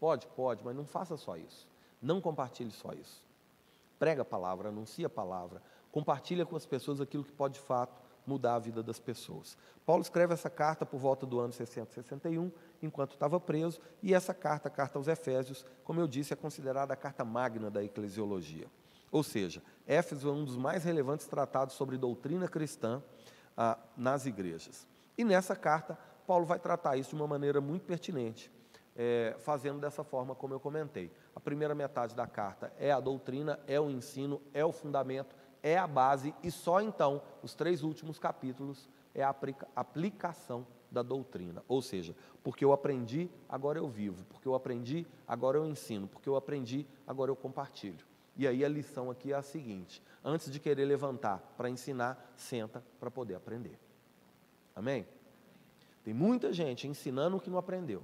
[0.00, 1.68] Pode, pode, mas não faça só isso.
[2.00, 3.22] Não compartilhe só isso.
[3.98, 5.60] Prega a palavra, anuncia a palavra,
[5.90, 9.56] compartilha com as pessoas aquilo que pode de fato mudar a vida das pessoas.
[9.84, 14.68] Paulo escreve essa carta por volta do ano 661, enquanto estava preso, e essa carta,
[14.68, 18.68] a carta aos Efésios, como eu disse, é considerada a carta magna da eclesiologia.
[19.10, 23.02] Ou seja, Éfeso é um dos mais relevantes tratados sobre doutrina cristã
[23.56, 24.86] ah, nas igrejas.
[25.16, 28.52] E nessa carta, Paulo vai tratar isso de uma maneira muito pertinente,
[28.94, 31.10] é, fazendo dessa forma como eu comentei.
[31.34, 35.78] A primeira metade da carta é a doutrina, é o ensino, é o fundamento, é
[35.78, 39.34] a base, e só então, os três últimos capítulos, é a
[39.74, 41.64] aplicação da doutrina.
[41.66, 46.28] Ou seja, porque eu aprendi, agora eu vivo, porque eu aprendi, agora eu ensino, porque
[46.28, 48.06] eu aprendi, agora eu compartilho.
[48.38, 52.82] E aí a lição aqui é a seguinte: antes de querer levantar para ensinar, senta
[53.00, 53.78] para poder aprender.
[54.76, 55.06] Amém?
[56.04, 58.02] Tem muita gente ensinando o que não aprendeu.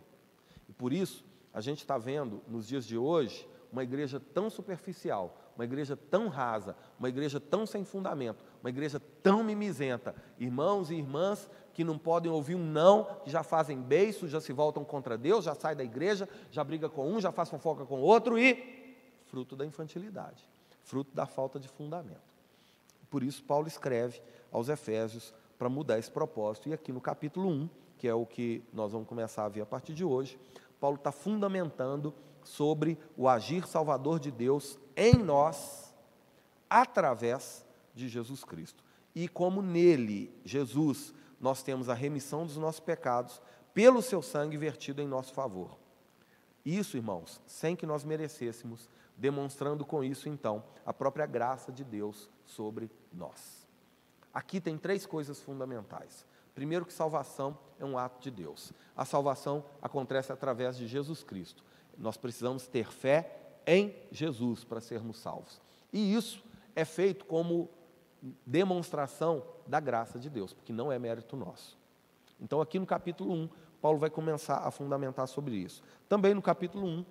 [0.68, 5.36] E por isso, a gente está vendo nos dias de hoje uma igreja tão superficial,
[5.54, 10.14] uma igreja tão rasa, uma igreja tão sem fundamento, uma igreja tão mimizenta.
[10.38, 14.52] Irmãos e irmãs que não podem ouvir um não, que já fazem beiço, já se
[14.52, 18.00] voltam contra Deus, já saem da igreja, já briga com um, já faz fofoca com
[18.00, 18.83] outro e
[19.34, 20.48] fruto da infantilidade,
[20.84, 22.22] fruto da falta de fundamento.
[23.10, 26.68] Por isso Paulo escreve aos Efésios para mudar esse propósito.
[26.68, 27.68] E aqui no capítulo 1,
[27.98, 30.38] que é o que nós vamos começar a ver a partir de hoje,
[30.78, 35.92] Paulo está fundamentando sobre o agir salvador de Deus em nós,
[36.70, 38.84] através de Jesus Cristo.
[39.16, 43.42] E como nele, Jesus, nós temos a remissão dos nossos pecados
[43.74, 45.76] pelo seu sangue vertido em nosso favor.
[46.64, 52.28] Isso, irmãos, sem que nós merecêssemos, demonstrando com isso, então, a própria graça de Deus
[52.44, 53.66] sobre nós.
[54.32, 56.26] Aqui tem três coisas fundamentais.
[56.54, 58.72] Primeiro, que salvação é um ato de Deus.
[58.96, 61.64] A salvação acontece através de Jesus Cristo.
[61.96, 65.60] Nós precisamos ter fé em Jesus para sermos salvos.
[65.92, 67.68] E isso é feito como
[68.46, 71.78] demonstração da graça de Deus, porque não é mérito nosso.
[72.40, 73.48] Então, aqui no capítulo 1,
[73.80, 75.82] Paulo vai começar a fundamentar sobre isso.
[76.08, 77.06] Também no capítulo 1,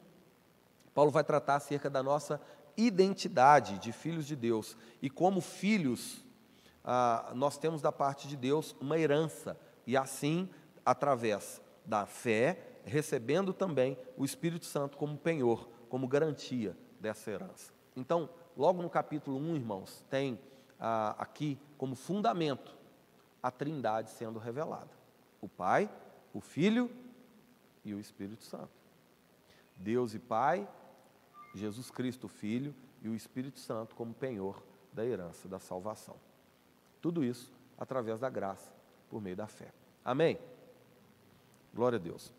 [0.93, 2.39] Paulo vai tratar acerca da nossa
[2.77, 6.23] identidade de filhos de Deus e como filhos,
[6.83, 10.49] ah, nós temos da parte de Deus uma herança, e assim,
[10.85, 17.71] através da fé, recebendo também o Espírito Santo como penhor, como garantia dessa herança.
[17.95, 20.39] Então, logo no capítulo 1, irmãos, tem
[20.79, 22.75] ah, aqui como fundamento
[23.41, 24.91] a Trindade sendo revelada:
[25.41, 25.89] o Pai,
[26.33, 26.89] o Filho
[27.83, 28.71] e o Espírito Santo.
[29.75, 30.67] Deus e Pai,
[31.53, 34.61] Jesus Cristo, Filho, e o Espírito Santo como penhor
[34.91, 36.15] da herança, da salvação.
[37.01, 38.71] Tudo isso através da graça,
[39.09, 39.71] por meio da fé.
[40.05, 40.37] Amém?
[41.73, 42.31] Glória a Deus.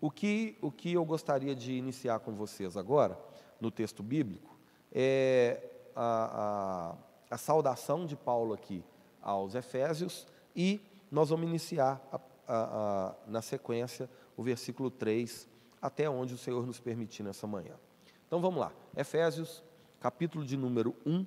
[0.00, 3.18] O que, o que eu gostaria de iniciar com vocês agora,
[3.60, 4.58] no texto bíblico,
[4.92, 5.62] é
[5.94, 6.96] a,
[7.30, 8.84] a, a saudação de Paulo aqui
[9.20, 10.80] aos Efésios e
[11.10, 12.00] nós vamos iniciar
[12.46, 15.48] a, na sequência o versículo 3,
[15.80, 17.74] até onde o Senhor nos permitir nessa manhã.
[18.30, 19.60] Então vamos lá, Efésios,
[19.98, 21.26] capítulo de número 1,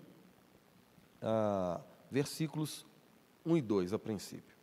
[1.22, 2.86] ah, versículos
[3.46, 4.56] 1 e 2 a princípio.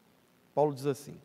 [0.54, 1.20] Paulo diz assim: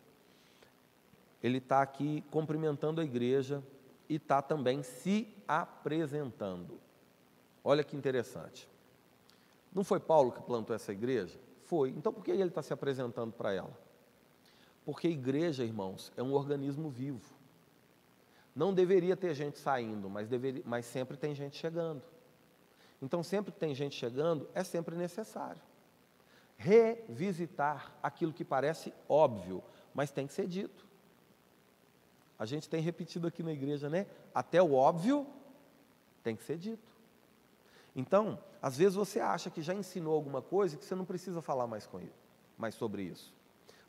[1.41, 3.63] ele está aqui cumprimentando a igreja
[4.10, 6.78] e está também se apresentando.
[7.63, 8.67] Olha que interessante.
[9.73, 11.39] Não foi Paulo que plantou essa igreja?
[11.62, 11.91] Foi.
[11.91, 13.80] Então por que ele está se apresentando para ela?
[14.84, 17.34] Porque a igreja, irmãos, é um organismo vivo.
[18.55, 22.01] Não deveria ter gente saindo, mas, deveria, mas sempre tem gente chegando.
[23.01, 25.61] Então, sempre que tem gente chegando, é sempre necessário
[26.57, 29.63] revisitar aquilo que parece óbvio,
[29.93, 30.85] mas tem que ser dito.
[32.37, 34.07] A gente tem repetido aqui na igreja, né?
[34.33, 35.25] Até o óbvio
[36.23, 36.93] tem que ser dito.
[37.95, 41.65] Então, às vezes você acha que já ensinou alguma coisa que você não precisa falar
[41.65, 42.13] mais com ele,
[42.57, 43.33] mais sobre isso.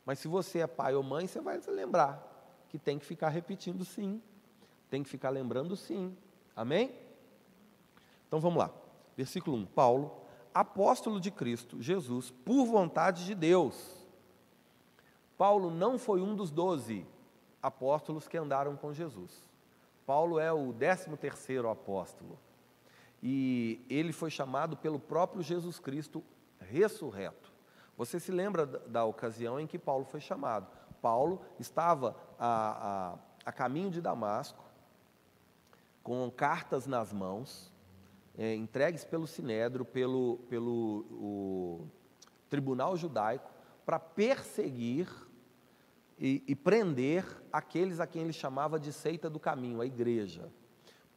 [0.05, 2.23] Mas se você é pai ou mãe, você vai lembrar
[2.69, 4.21] que tem que ficar repetindo sim,
[4.89, 6.15] tem que ficar lembrando sim.
[6.55, 6.93] Amém?
[8.27, 8.71] Então vamos lá.
[9.15, 10.21] Versículo 1: Paulo,
[10.53, 13.95] apóstolo de Cristo Jesus, por vontade de Deus.
[15.37, 17.05] Paulo não foi um dos doze
[17.61, 19.45] apóstolos que andaram com Jesus.
[20.05, 22.39] Paulo é o décimo terceiro apóstolo.
[23.21, 26.23] E ele foi chamado pelo próprio Jesus Cristo
[26.59, 27.51] ressurreto.
[27.97, 30.67] Você se lembra da, ocasião em que Paulo foi chamado?
[31.01, 34.63] Paulo estava a, a, a caminho de Damasco,
[36.07, 37.69] com cartas nas mãos,
[38.37, 41.87] é, entregues pelo Sinédrio, pelo, pelo o
[42.49, 43.51] tribunal judaico,
[43.85, 45.09] para perseguir
[46.17, 50.49] e, e prender aqueles a quem ele chamava de seita do caminho, a igreja.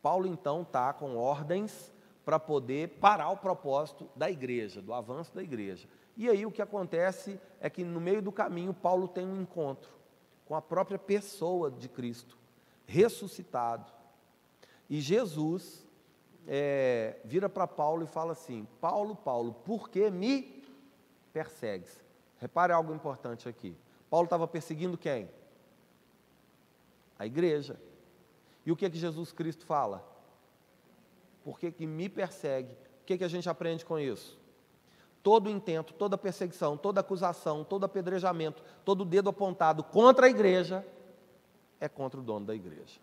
[0.03, 1.93] Paulo então está com ordens
[2.25, 5.87] para poder parar o propósito da igreja, do avanço da igreja.
[6.17, 9.93] E aí o que acontece é que no meio do caminho Paulo tem um encontro
[10.45, 12.37] com a própria pessoa de Cristo,
[12.87, 14.00] ressuscitado.
[14.91, 15.87] E Jesus
[16.49, 20.65] é, vira para Paulo e fala assim: Paulo, Paulo, por que me
[21.33, 22.03] persegues?
[22.39, 23.77] Repare algo importante aqui.
[24.11, 25.31] Paulo estava perseguindo quem?
[27.17, 27.79] A igreja.
[28.67, 30.05] E o que é que Jesus Cristo fala?
[31.45, 32.73] Por que, que me persegue?
[33.03, 34.39] O que, que a gente aprende com isso?
[35.23, 40.85] Todo intento, toda perseguição, toda acusação, todo apedrejamento, todo dedo apontado contra a igreja
[41.79, 42.99] é contra o dono da igreja.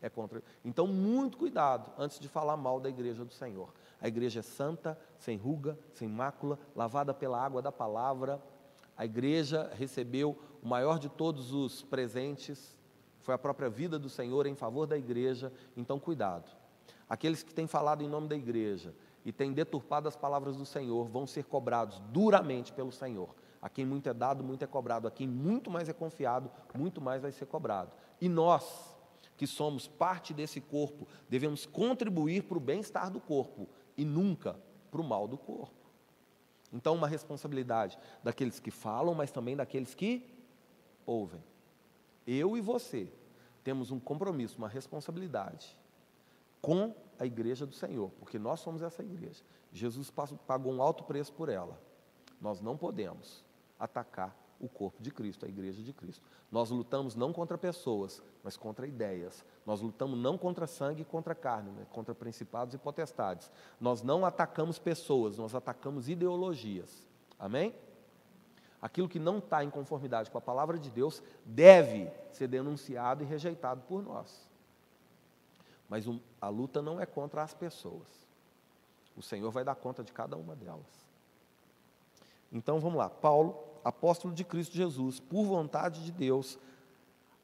[0.00, 0.42] É contra.
[0.64, 3.72] Então, muito cuidado antes de falar mal da igreja do Senhor.
[4.00, 8.40] A igreja é santa, sem ruga, sem mácula, lavada pela água da palavra.
[8.96, 12.76] A igreja recebeu o maior de todos os presentes,
[13.20, 15.52] foi a própria vida do Senhor em favor da igreja.
[15.76, 16.50] Então, cuidado.
[17.08, 21.08] Aqueles que têm falado em nome da igreja e têm deturpado as palavras do Senhor
[21.08, 23.34] vão ser cobrados duramente pelo Senhor.
[23.60, 25.08] A quem muito é dado, muito é cobrado.
[25.08, 27.92] A quem muito mais é confiado, muito mais vai ser cobrado.
[28.20, 28.96] E nós,
[29.38, 34.58] que somos parte desse corpo, devemos contribuir para o bem-estar do corpo e nunca
[34.90, 35.72] para o mal do corpo.
[36.72, 40.28] Então, uma responsabilidade daqueles que falam, mas também daqueles que
[41.06, 41.42] ouvem.
[42.26, 43.10] Eu e você
[43.62, 45.78] temos um compromisso, uma responsabilidade
[46.60, 49.42] com a igreja do Senhor, porque nós somos essa igreja.
[49.72, 50.10] Jesus
[50.46, 51.80] pagou um alto preço por ela.
[52.40, 53.44] Nós não podemos
[53.78, 56.24] atacar o corpo de Cristo, a igreja de Cristo.
[56.50, 59.44] Nós lutamos não contra pessoas, mas contra ideias.
[59.64, 61.86] Nós lutamos não contra sangue e contra carne, né?
[61.90, 63.50] contra principados e potestades.
[63.80, 67.06] Nós não atacamos pessoas, nós atacamos ideologias.
[67.38, 67.74] Amém?
[68.80, 73.26] Aquilo que não está em conformidade com a palavra de Deus deve ser denunciado e
[73.26, 74.48] rejeitado por nós.
[75.88, 76.04] Mas
[76.40, 78.06] a luta não é contra as pessoas.
[79.16, 81.08] O Senhor vai dar conta de cada uma delas.
[82.52, 83.10] Então vamos lá.
[83.10, 86.58] Paulo, apóstolo de Cristo Jesus, por vontade de Deus.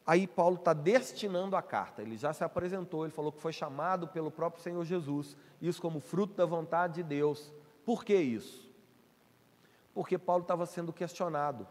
[0.07, 2.03] Aí Paulo está destinando a carta.
[2.03, 6.01] Ele já se apresentou, ele falou que foi chamado pelo próprio Senhor Jesus, isso como
[6.01, 7.53] fruto da vontade de Deus.
[7.85, 8.71] Por que isso?
[9.95, 11.67] Porque Paulo estava sendo questionado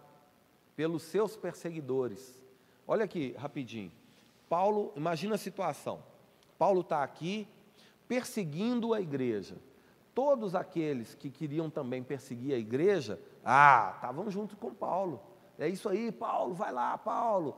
[0.75, 2.41] pelos seus perseguidores.
[2.87, 3.91] Olha aqui, rapidinho.
[4.49, 6.03] Paulo, imagina a situação.
[6.57, 7.47] Paulo está aqui
[8.07, 9.55] perseguindo a igreja.
[10.13, 15.21] Todos aqueles que queriam também perseguir a igreja, ah, estavam junto com Paulo.
[15.57, 17.57] É isso aí, Paulo, vai lá, Paulo.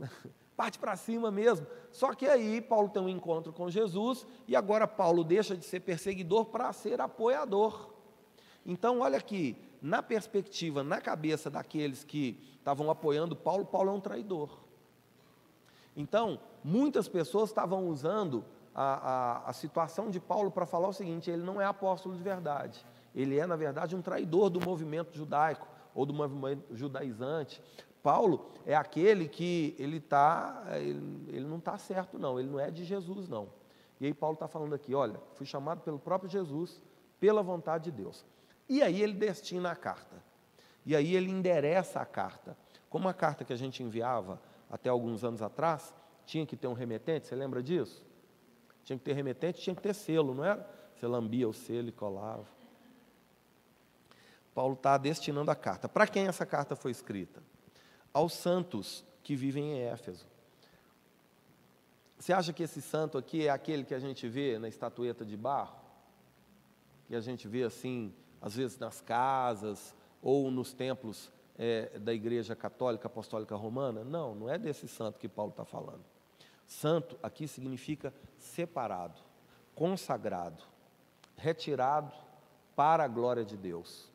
[0.56, 1.66] Parte para cima mesmo.
[1.90, 5.80] Só que aí Paulo tem um encontro com Jesus e agora Paulo deixa de ser
[5.80, 7.90] perseguidor para ser apoiador.
[8.64, 14.00] Então, olha aqui, na perspectiva, na cabeça daqueles que estavam apoiando Paulo, Paulo é um
[14.00, 14.60] traidor.
[15.96, 21.30] Então, muitas pessoas estavam usando a, a, a situação de Paulo para falar o seguinte:
[21.30, 25.66] ele não é apóstolo de verdade, ele é, na verdade, um traidor do movimento judaico
[25.94, 27.62] ou do movimento judaizante.
[28.02, 32.70] Paulo é aquele que ele tá, ele, ele não está certo, não, ele não é
[32.70, 33.48] de Jesus, não.
[34.00, 36.82] E aí Paulo está falando aqui, olha, fui chamado pelo próprio Jesus,
[37.20, 38.24] pela vontade de Deus.
[38.68, 40.16] E aí ele destina a carta.
[40.84, 42.56] E aí ele endereça a carta.
[42.90, 45.94] Como a carta que a gente enviava até alguns anos atrás,
[46.26, 48.04] tinha que ter um remetente, você lembra disso?
[48.84, 50.68] Tinha que ter remetente, tinha que ter selo, não era?
[50.94, 52.46] Você lambia o selo e colava.
[54.54, 55.88] Paulo está destinando a carta.
[55.88, 57.42] Para quem essa carta foi escrita?
[58.12, 60.26] Aos santos que vivem em Éfeso.
[62.18, 65.36] Você acha que esse santo aqui é aquele que a gente vê na estatueta de
[65.36, 65.76] barro?
[67.08, 72.54] Que a gente vê assim, às vezes nas casas ou nos templos é, da Igreja
[72.54, 74.04] Católica Apostólica Romana?
[74.04, 76.04] Não, não é desse santo que Paulo está falando.
[76.72, 79.20] Santo aqui significa separado,
[79.74, 80.64] consagrado,
[81.36, 82.12] retirado
[82.74, 84.08] para a glória de Deus.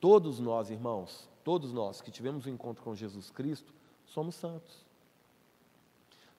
[0.00, 3.72] Todos nós, irmãos, todos nós que tivemos um encontro com Jesus Cristo,
[4.04, 4.84] somos santos.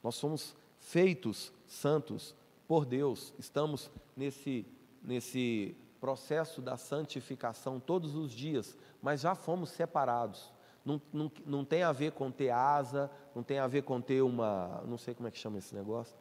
[0.03, 2.36] Nós somos feitos santos
[2.67, 4.65] por Deus, estamos nesse,
[5.01, 10.51] nesse processo da santificação todos os dias, mas já fomos separados.
[10.86, 14.21] Não, não, não tem a ver com ter asa, não tem a ver com ter
[14.21, 14.83] uma.
[14.86, 16.15] Não sei como é que chama esse negócio.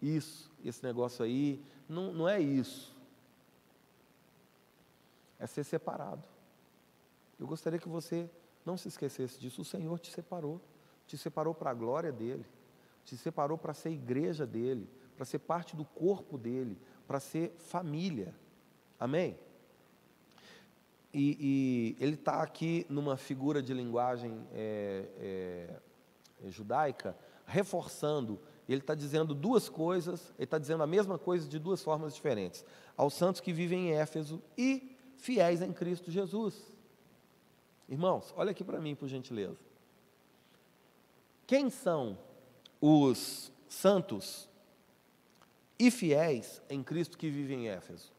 [0.00, 1.62] Isso, esse negócio aí.
[1.86, 2.96] Não, não é isso.
[5.38, 6.24] É ser separado.
[7.38, 8.28] Eu gostaria que você
[8.64, 9.60] não se esquecesse disso.
[9.60, 10.60] O Senhor te separou.
[11.06, 12.46] Te separou para a glória dEle.
[13.04, 14.88] Te separou para ser igreja dEle.
[15.16, 16.78] Para ser parte do corpo dEle.
[17.06, 18.34] Para ser família.
[18.98, 19.38] Amém?
[21.12, 25.78] E, e ele está aqui numa figura de linguagem é,
[26.44, 28.38] é, judaica, reforçando.
[28.68, 32.64] Ele está dizendo duas coisas, ele está dizendo a mesma coisa de duas formas diferentes.
[32.96, 36.54] Aos santos que vivem em Éfeso e fiéis em Cristo Jesus.
[37.88, 39.58] Irmãos, olha aqui para mim, por gentileza.
[41.46, 42.18] Quem são
[42.78, 44.48] os santos
[45.78, 48.12] e fiéis em Cristo que vivem em Éfeso?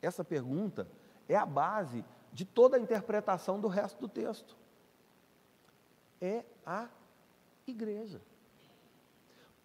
[0.00, 0.88] Essa pergunta
[1.28, 4.56] é a base de toda a interpretação do resto do texto.
[6.20, 6.88] É a
[7.66, 8.20] igreja.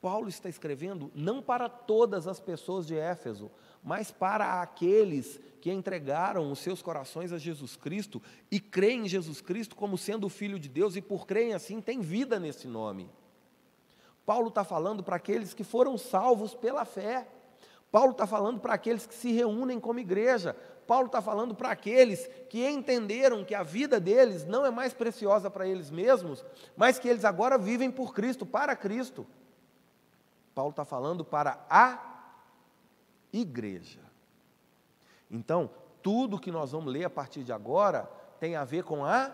[0.02, 3.50] Paulo está escrevendo não para todas as pessoas de Éfeso,
[3.82, 8.22] mas para aqueles que entregaram os seus corações a Jesus Cristo
[8.52, 11.80] e creem em Jesus Cristo como sendo o Filho de Deus e por creem assim
[11.80, 13.10] têm vida nesse nome.
[14.26, 17.28] Paulo está falando para aqueles que foram salvos pela fé.
[17.94, 20.56] Paulo está falando para aqueles que se reúnem como igreja.
[20.88, 25.48] Paulo está falando para aqueles que entenderam que a vida deles não é mais preciosa
[25.48, 26.44] para eles mesmos,
[26.76, 29.28] mas que eles agora vivem por Cristo, para Cristo.
[30.56, 32.34] Paulo está falando para a
[33.32, 34.00] igreja.
[35.30, 35.70] Então,
[36.02, 39.32] tudo que nós vamos ler a partir de agora tem a ver com a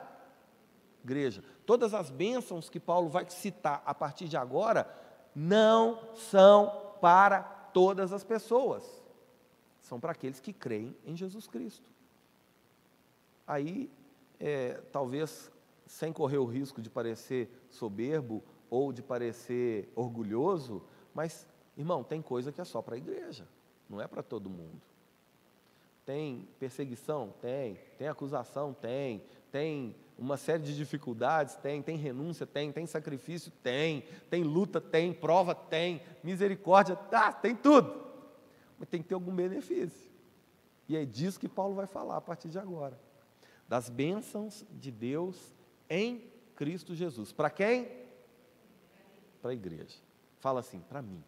[1.01, 1.41] igreja.
[1.65, 4.85] Todas as bênçãos que Paulo vai citar a partir de agora
[5.33, 8.83] não são para todas as pessoas,
[9.81, 11.89] são para aqueles que creem em Jesus Cristo.
[13.47, 13.89] Aí,
[14.39, 15.51] é, talvez
[15.85, 22.51] sem correr o risco de parecer soberbo ou de parecer orgulhoso, mas, irmão, tem coisa
[22.51, 23.47] que é só para a igreja,
[23.89, 24.81] não é para todo mundo.
[26.05, 27.33] Tem perseguição?
[27.41, 27.75] Tem.
[27.97, 28.73] Tem acusação?
[28.73, 29.23] Tem.
[29.51, 31.55] Tem uma série de dificuldades?
[31.55, 31.81] Tem.
[31.81, 32.45] Tem renúncia?
[32.45, 32.71] Tem.
[32.71, 33.51] Tem sacrifício?
[33.63, 34.03] Tem.
[34.29, 34.81] Tem luta?
[34.81, 35.13] Tem.
[35.13, 35.55] Prova?
[35.55, 36.01] Tem.
[36.23, 36.95] Misericórdia?
[36.95, 38.07] Tá, tem tudo.
[38.77, 40.09] Mas tem que ter algum benefício.
[40.87, 42.99] E é disso que Paulo vai falar a partir de agora.
[43.67, 45.53] Das bênçãos de Deus
[45.89, 46.23] em
[46.55, 47.31] Cristo Jesus.
[47.31, 47.87] Para quem?
[49.41, 49.97] Para a igreja.
[50.39, 51.23] Fala assim, para mim.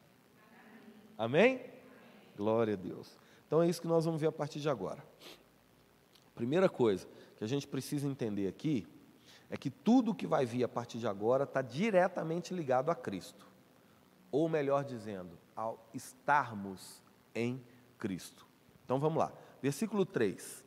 [1.17, 1.61] Amém?
[2.35, 3.17] Glória a Deus.
[3.47, 5.03] Então é isso que nós vamos ver a partir de agora.
[6.33, 7.07] Primeira coisa
[7.41, 8.87] que a gente precisa entender aqui
[9.49, 13.47] é que tudo que vai vir a partir de agora está diretamente ligado a Cristo.
[14.31, 17.01] Ou melhor dizendo, ao estarmos
[17.33, 17.59] em
[17.97, 18.45] Cristo.
[18.85, 19.33] Então vamos lá.
[19.59, 20.63] Versículo 3.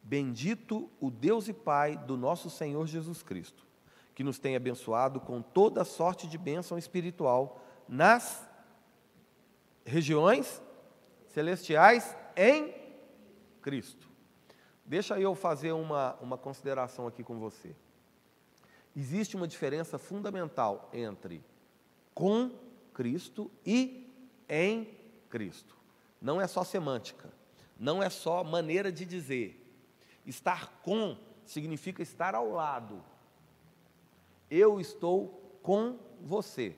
[0.00, 3.66] Bendito o Deus e Pai do nosso Senhor Jesus Cristo,
[4.14, 8.48] que nos tem abençoado com toda sorte de bênção espiritual nas
[9.84, 10.62] regiões
[11.26, 12.72] celestiais em
[13.60, 14.05] Cristo.
[14.86, 17.74] Deixa eu fazer uma, uma consideração aqui com você.
[18.94, 21.44] Existe uma diferença fundamental entre
[22.14, 22.50] com
[22.94, 24.08] Cristo e
[24.48, 24.88] em
[25.28, 25.76] Cristo.
[26.22, 27.30] Não é só semântica,
[27.78, 29.60] não é só maneira de dizer.
[30.24, 33.02] Estar com significa estar ao lado.
[34.48, 36.76] Eu estou com você,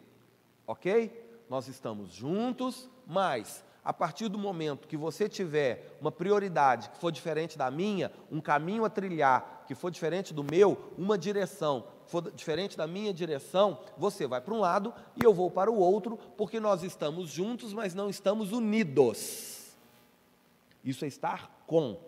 [0.67, 1.45] ok?
[1.49, 7.11] Nós estamos juntos, mas a partir do momento que você tiver uma prioridade que for
[7.11, 12.11] diferente da minha, um caminho a trilhar que for diferente do meu, uma direção que
[12.11, 15.78] for diferente da minha direção, você vai para um lado e eu vou para o
[15.78, 19.74] outro, porque nós estamos juntos, mas não estamos unidos.
[20.84, 21.99] Isso é estar com.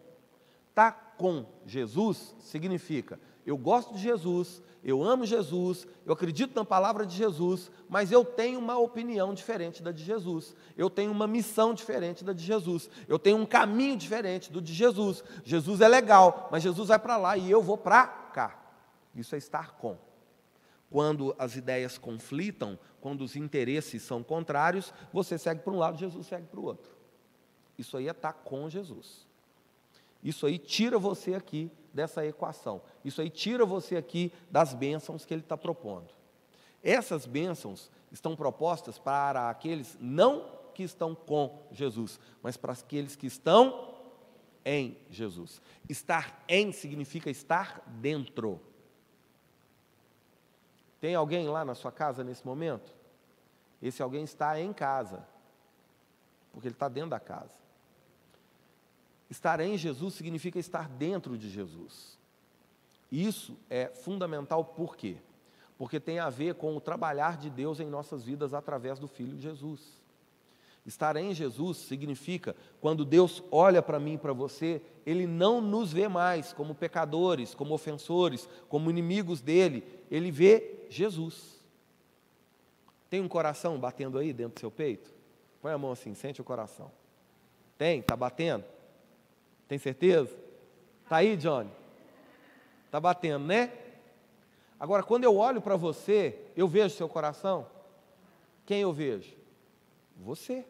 [0.69, 6.65] Estar tá com Jesus significa eu gosto de Jesus, eu amo Jesus, eu acredito na
[6.65, 11.27] palavra de Jesus, mas eu tenho uma opinião diferente da de Jesus, eu tenho uma
[11.27, 15.23] missão diferente da de Jesus, eu tenho um caminho diferente do de Jesus.
[15.45, 18.59] Jesus é legal, mas Jesus vai para lá e eu vou para cá.
[19.15, 19.99] Isso é estar com.
[20.91, 26.27] Quando as ideias conflitam, quando os interesses são contrários, você segue para um lado, Jesus
[26.27, 26.91] segue para o outro.
[27.79, 29.27] Isso aí é estar com Jesus.
[30.23, 32.81] Isso aí tira você aqui dessa equação.
[33.05, 36.09] Isso aí tira você aqui das bênçãos que ele está propondo.
[36.83, 43.27] Essas bênçãos estão propostas para aqueles não que estão com Jesus, mas para aqueles que
[43.27, 43.95] estão
[44.65, 45.61] em Jesus.
[45.89, 48.61] Estar em significa estar dentro.
[51.01, 52.95] Tem alguém lá na sua casa nesse momento?
[53.83, 55.27] Esse alguém está em casa.
[56.53, 57.60] porque ele está dentro da casa.
[59.31, 62.19] Estar em Jesus significa estar dentro de Jesus.
[63.11, 65.17] Isso é fundamental por quê?
[65.79, 69.39] Porque tem a ver com o trabalhar de Deus em nossas vidas através do Filho
[69.39, 70.01] Jesus.
[70.85, 75.93] Estar em Jesus significa, quando Deus olha para mim e para você, Ele não nos
[75.93, 81.61] vê mais como pecadores, como ofensores, como inimigos dele, Ele vê Jesus.
[83.09, 85.13] Tem um coração batendo aí dentro do seu peito?
[85.63, 86.91] Põe a mão assim, sente o coração.
[87.77, 88.01] Tem?
[88.01, 88.65] Está batendo?
[89.71, 90.37] Tem certeza?
[91.05, 91.71] Está aí, Johnny?
[92.87, 93.73] Está batendo, né?
[94.81, 97.69] Agora, quando eu olho para você, eu vejo seu coração?
[98.67, 99.33] Quem eu vejo?
[100.17, 100.67] Você.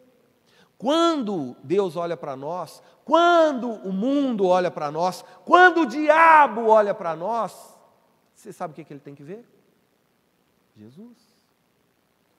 [0.77, 6.93] Quando Deus olha para nós, quando o mundo olha para nós, quando o diabo olha
[6.93, 7.75] para nós,
[8.35, 9.43] você sabe o que, que ele tem que ver?
[10.77, 11.17] Jesus.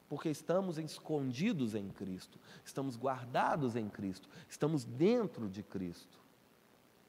[0.08, 6.21] Porque estamos escondidos em Cristo, estamos guardados em Cristo, estamos dentro de Cristo.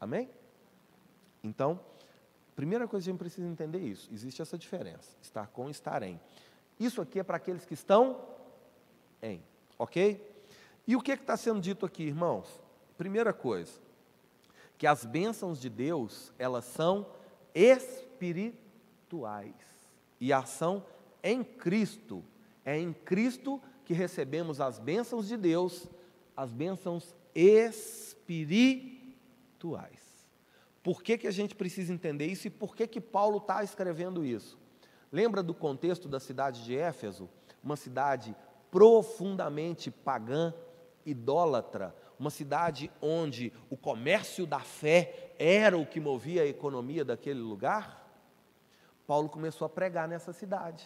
[0.04, 0.30] Amém?
[1.42, 1.80] Então,
[2.58, 6.04] primeira coisa que a gente precisa entender isso: existe essa diferença, estar com e estar
[6.04, 6.20] em.
[6.78, 8.20] Isso aqui é para aqueles que estão
[9.22, 9.42] em,
[9.80, 10.30] ok?
[10.86, 12.62] E o que é está sendo dito aqui, irmãos?
[12.98, 13.72] Primeira coisa,
[14.78, 17.10] que as bênçãos de Deus, elas são
[17.56, 18.58] espirituais
[20.20, 20.86] e a ação
[21.24, 22.22] em Cristo.
[22.66, 25.88] É em Cristo que recebemos as bênçãos de Deus,
[26.36, 28.93] as bênçãos espirituais
[29.64, 30.28] espirituais.
[30.84, 34.26] Por que, que a gente precisa entender isso e por que, que Paulo está escrevendo
[34.26, 34.60] isso?
[35.12, 37.30] Lembra do contexto da cidade de Éfeso?
[37.64, 38.36] Uma cidade
[38.70, 40.54] profundamente pagã,
[41.06, 47.40] idólatra, uma cidade onde o comércio da fé era o que movia a economia daquele
[47.40, 48.02] lugar?
[49.08, 50.86] Paulo começou a pregar nessa cidade.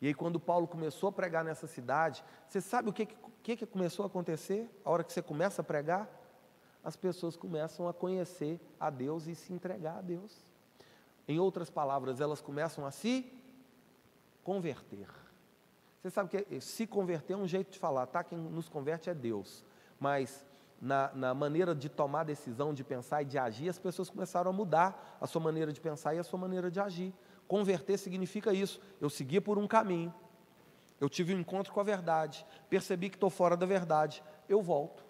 [0.00, 3.06] E aí, quando Paulo começou a pregar nessa cidade, você sabe o que,
[3.42, 4.70] que, que começou a acontecer?
[4.84, 6.19] A hora que você começa a pregar?
[6.82, 10.44] As pessoas começam a conhecer a Deus e se entregar a Deus.
[11.28, 13.30] Em outras palavras, elas começam a se
[14.42, 15.06] converter.
[16.00, 18.24] Você sabe que se converter é um jeito de falar, tá?
[18.24, 19.64] Quem nos converte é Deus.
[19.98, 20.46] Mas
[20.80, 24.52] na, na, maneira de tomar decisão, de pensar e de agir, as pessoas começaram a
[24.52, 27.12] mudar a sua maneira de pensar e a sua maneira de agir.
[27.46, 28.80] Converter significa isso.
[28.98, 30.14] Eu segui por um caminho,
[30.98, 35.09] eu tive um encontro com a verdade, percebi que estou fora da verdade, eu volto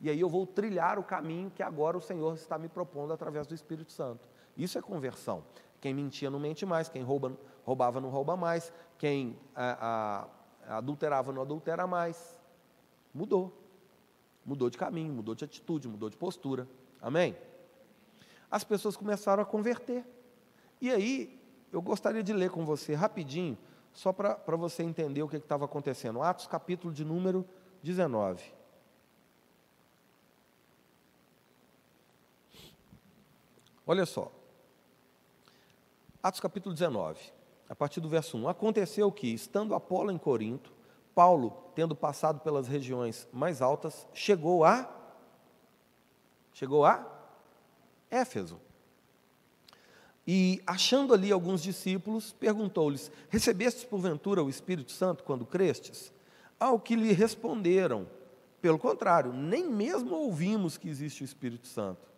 [0.00, 3.46] e aí eu vou trilhar o caminho que agora o Senhor está me propondo através
[3.46, 4.26] do Espírito Santo.
[4.56, 5.44] Isso é conversão.
[5.80, 10.26] Quem mentia não mente mais, quem rouba, roubava não rouba mais, quem a,
[10.66, 12.38] a, adulterava não adultera mais.
[13.12, 13.52] Mudou.
[14.44, 16.66] Mudou de caminho, mudou de atitude, mudou de postura.
[17.00, 17.36] Amém?
[18.50, 20.04] As pessoas começaram a converter.
[20.80, 21.38] E aí,
[21.70, 23.56] eu gostaria de ler com você rapidinho,
[23.92, 26.22] só para você entender o que estava acontecendo.
[26.22, 27.46] Atos capítulo de número
[27.82, 28.59] 19.
[33.90, 34.30] Olha só.
[36.22, 37.18] Atos capítulo 19,
[37.68, 38.48] a partir do verso 1.
[38.48, 40.72] Aconteceu que, estando Apolo em Corinto,
[41.12, 44.88] Paulo, tendo passado pelas regiões mais altas, chegou a
[46.52, 47.04] chegou a
[48.08, 48.60] Éfeso.
[50.24, 56.12] E, achando ali alguns discípulos, perguntou-lhes: Recebestes porventura o Espírito Santo quando crestes?
[56.60, 58.06] Ao que lhe responderam:
[58.62, 62.08] Pelo contrário, nem mesmo ouvimos que existe o Espírito Santo.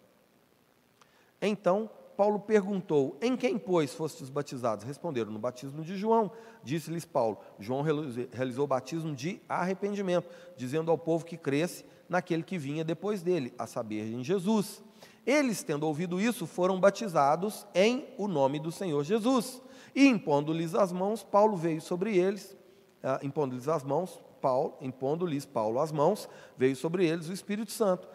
[1.42, 4.84] Então Paulo perguntou: Em quem, pois, fostes batizados?
[4.84, 6.30] Responderam: No batismo de João.
[6.62, 12.56] Disse-lhes Paulo: João realizou o batismo de arrependimento, dizendo ao povo que cresce naquele que
[12.58, 14.82] vinha depois dele, a saber, em Jesus.
[15.26, 19.62] Eles, tendo ouvido isso, foram batizados em o nome do Senhor Jesus.
[19.94, 22.56] E impondo-lhes as mãos, Paulo veio sobre eles,
[23.02, 28.08] ah, impondo-lhes as mãos, Paulo, impondo-lhes Paulo as mãos, veio sobre eles o Espírito Santo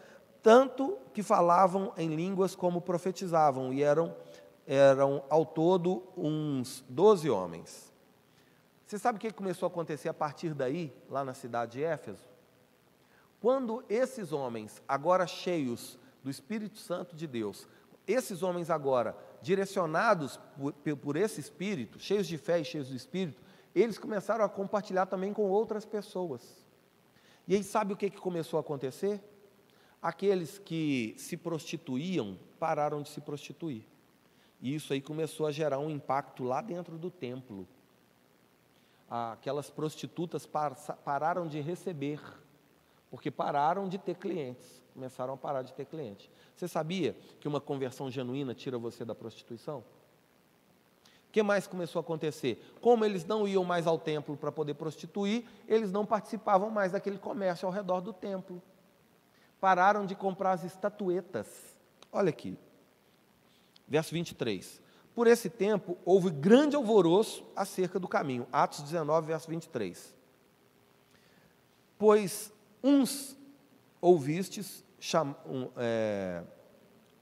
[0.48, 4.16] tanto que falavam em línguas como profetizavam, e eram,
[4.66, 7.91] eram ao todo uns doze homens.
[8.86, 12.26] Você sabe o que começou a acontecer a partir daí, lá na cidade de Éfeso?
[13.41, 17.68] Quando esses homens, agora cheios do Espírito Santo de Deus,
[18.08, 23.41] esses homens agora direcionados por, por esse Espírito, cheios de fé e cheios do Espírito,
[23.76, 26.41] eles começaram a compartilhar também com outras pessoas.
[27.45, 29.22] E aí sabe o que, que começou a acontecer?
[30.02, 33.84] Aqueles que se prostituíam pararam de se prostituir.
[34.62, 37.68] E isso aí começou a gerar um impacto lá dentro do templo.
[39.10, 42.20] Aquelas prostitutas pararam de receber,
[43.10, 46.30] porque pararam de ter clientes, começaram a parar de ter clientes.
[46.56, 49.80] Você sabia que uma conversão genuína tira você da prostituição?
[51.30, 52.62] O que mais começou a acontecer?
[52.82, 57.18] Como eles não iam mais ao templo para poder prostituir, eles não participavam mais daquele
[57.18, 58.62] comércio ao redor do templo.
[59.60, 61.47] Pararam de comprar as estatuetas.
[62.12, 62.58] Olha aqui,
[63.88, 64.82] verso 23.
[65.16, 68.47] Por esse tempo, houve grande alvoroço acerca do caminho.
[68.51, 70.16] Atos 19, verso 23.
[71.97, 72.53] Pois
[72.84, 73.36] uns
[73.99, 76.43] ouvistes, cham, um, é,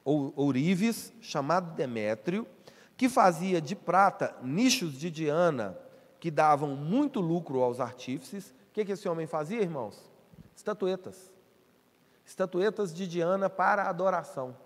[0.04, 2.46] ourives, chamado Demétrio,
[2.98, 5.78] que fazia de prata nichos de Diana,
[6.20, 8.50] que davam muito lucro aos artífices.
[8.70, 9.98] O que, que esse homem fazia, irmãos?
[10.56, 11.35] Estatuetas.
[12.26, 14.58] Estatuetas de Diana para adoração.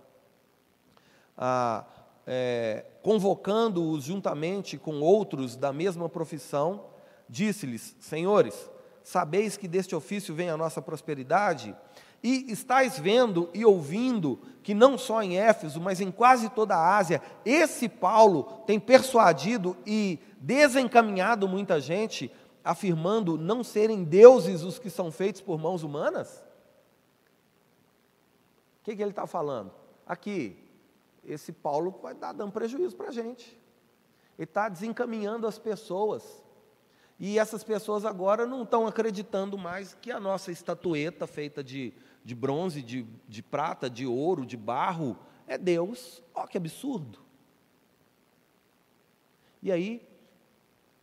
[1.38, 1.86] Ah,
[2.26, 6.86] é, Convocando-os juntamente com outros da mesma profissão,
[7.28, 8.70] disse-lhes: Senhores,
[9.04, 11.76] sabeis que deste ofício vem a nossa prosperidade?
[12.22, 16.98] E estáis vendo e ouvindo que não só em Éfeso, mas em quase toda a
[16.98, 22.30] Ásia, esse Paulo tem persuadido e desencaminhado muita gente,
[22.64, 26.49] afirmando não serem deuses os que são feitos por mãos humanas?
[28.90, 29.72] Que, que ele está falando?
[30.04, 30.58] Aqui,
[31.24, 33.56] esse Paulo vai dar dando prejuízo para a gente.
[34.36, 36.44] Ele está desencaminhando as pessoas
[37.20, 41.94] e essas pessoas agora não estão acreditando mais que a nossa estatueta feita de,
[42.26, 45.16] de bronze, de, de prata, de ouro, de barro,
[45.46, 46.24] é Deus.
[46.34, 47.20] Olha que absurdo.
[49.62, 50.09] E aí,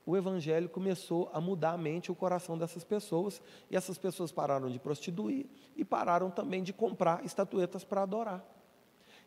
[0.06, 4.30] o Evangelho começou a mudar a mente e o coração dessas pessoas, e essas pessoas
[4.30, 5.46] pararam de prostituir
[5.76, 8.44] e pararam também de comprar estatuetas para adorar.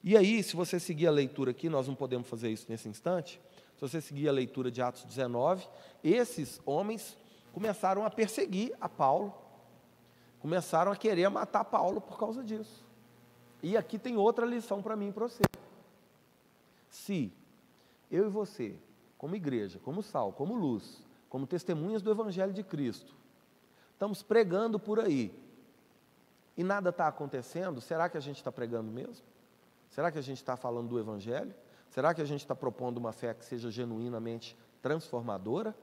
[0.02, 3.42] E aí, se você seguir a leitura aqui, nós não podemos fazer isso nesse instante,
[3.76, 5.68] se você seguir a leitura de Atos 19,
[6.02, 7.18] esses homens
[7.52, 9.34] começaram a perseguir a Paulo,
[10.40, 12.86] começaram a querer matar Paulo por causa disso.
[13.62, 15.44] E aqui tem outra lição para mim e para você.
[16.90, 17.34] Se
[18.10, 18.76] eu e você,
[19.20, 23.13] como igreja, como sal, como luz, como testemunhas do Evangelho de Cristo,
[23.91, 25.38] estamos pregando por aí
[26.55, 29.26] e nada está acontecendo, será que a gente está pregando mesmo?
[29.89, 31.53] Será que a gente está falando do Evangelho?
[31.89, 35.76] Será que a gente está propondo uma fé que seja genuinamente transformadora?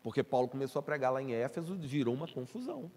[0.00, 2.92] Porque Paulo começou a pregar lá em Éfeso virou uma confusão.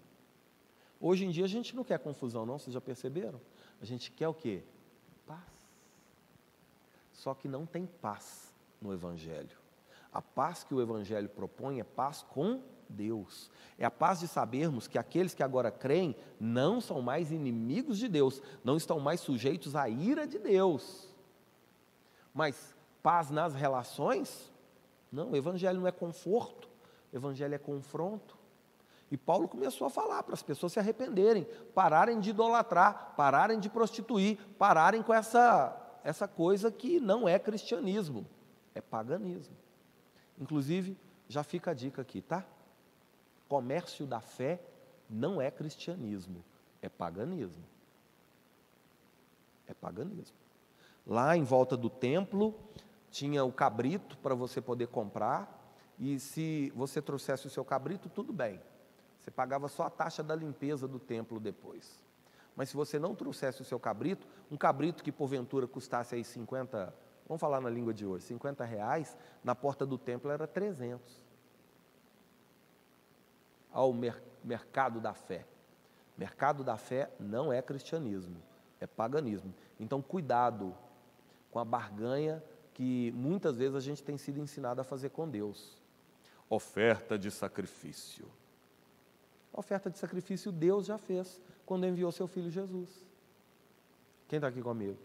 [1.02, 3.42] Hoje em dia a gente não quer confusão, não, vocês já perceberam?
[3.82, 4.62] A gente quer o quê?
[5.26, 5.42] Paz.
[7.14, 8.47] Só que não tem paz
[8.82, 9.58] no Evangelho.
[10.12, 13.52] A paz que o Evangelho propõe é paz com Deus.
[13.78, 18.08] É a paz de sabermos que aqueles que agora creem não são mais inimigos de
[18.08, 21.14] Deus, não estão mais sujeitos à ira de Deus.
[22.34, 24.52] Mas paz nas relações?
[25.12, 26.68] Não, o evangelho não é conforto,
[27.12, 28.38] o evangelho é confronto.
[29.10, 33.70] E Paulo começou a falar para as pessoas se arrependerem, pararem de idolatrar, pararem de
[33.70, 38.28] prostituir, pararem com essa, essa coisa que não é cristianismo,
[38.78, 39.56] é paganismo.
[40.40, 40.98] Inclusive,
[41.28, 42.46] já fica a dica aqui, tá?
[43.48, 44.62] Comércio da fé
[45.10, 46.44] não é cristianismo,
[46.82, 47.64] é paganismo.
[49.66, 50.38] É paganismo.
[51.06, 52.54] Lá em volta do templo
[53.10, 55.56] tinha o cabrito para você poder comprar,
[55.98, 58.62] e se você trouxesse o seu cabrito, tudo bem.
[59.20, 62.06] Você pagava só a taxa da limpeza do templo depois.
[62.56, 66.94] Mas se você não trouxesse o seu cabrito, um cabrito que porventura custasse aí 50,
[67.28, 71.26] vamos falar na língua de hoje, 50 reais, na porta do templo era 300.
[73.72, 75.46] Ao mer mercado da fé.
[76.18, 78.38] Mercado da fé não é cristianismo,
[78.80, 79.54] é paganismo.
[79.80, 80.76] Então, cuidado
[81.52, 85.78] com a barganha que muitas vezes a gente tem sido ensinado a fazer com Deus.
[86.50, 88.28] Oferta de sacrifício.
[89.54, 93.06] A oferta de sacrifício Deus já fez quando enviou seu filho Jesus.
[94.28, 94.98] Quem está aqui comigo?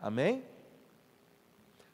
[0.00, 0.44] Amém?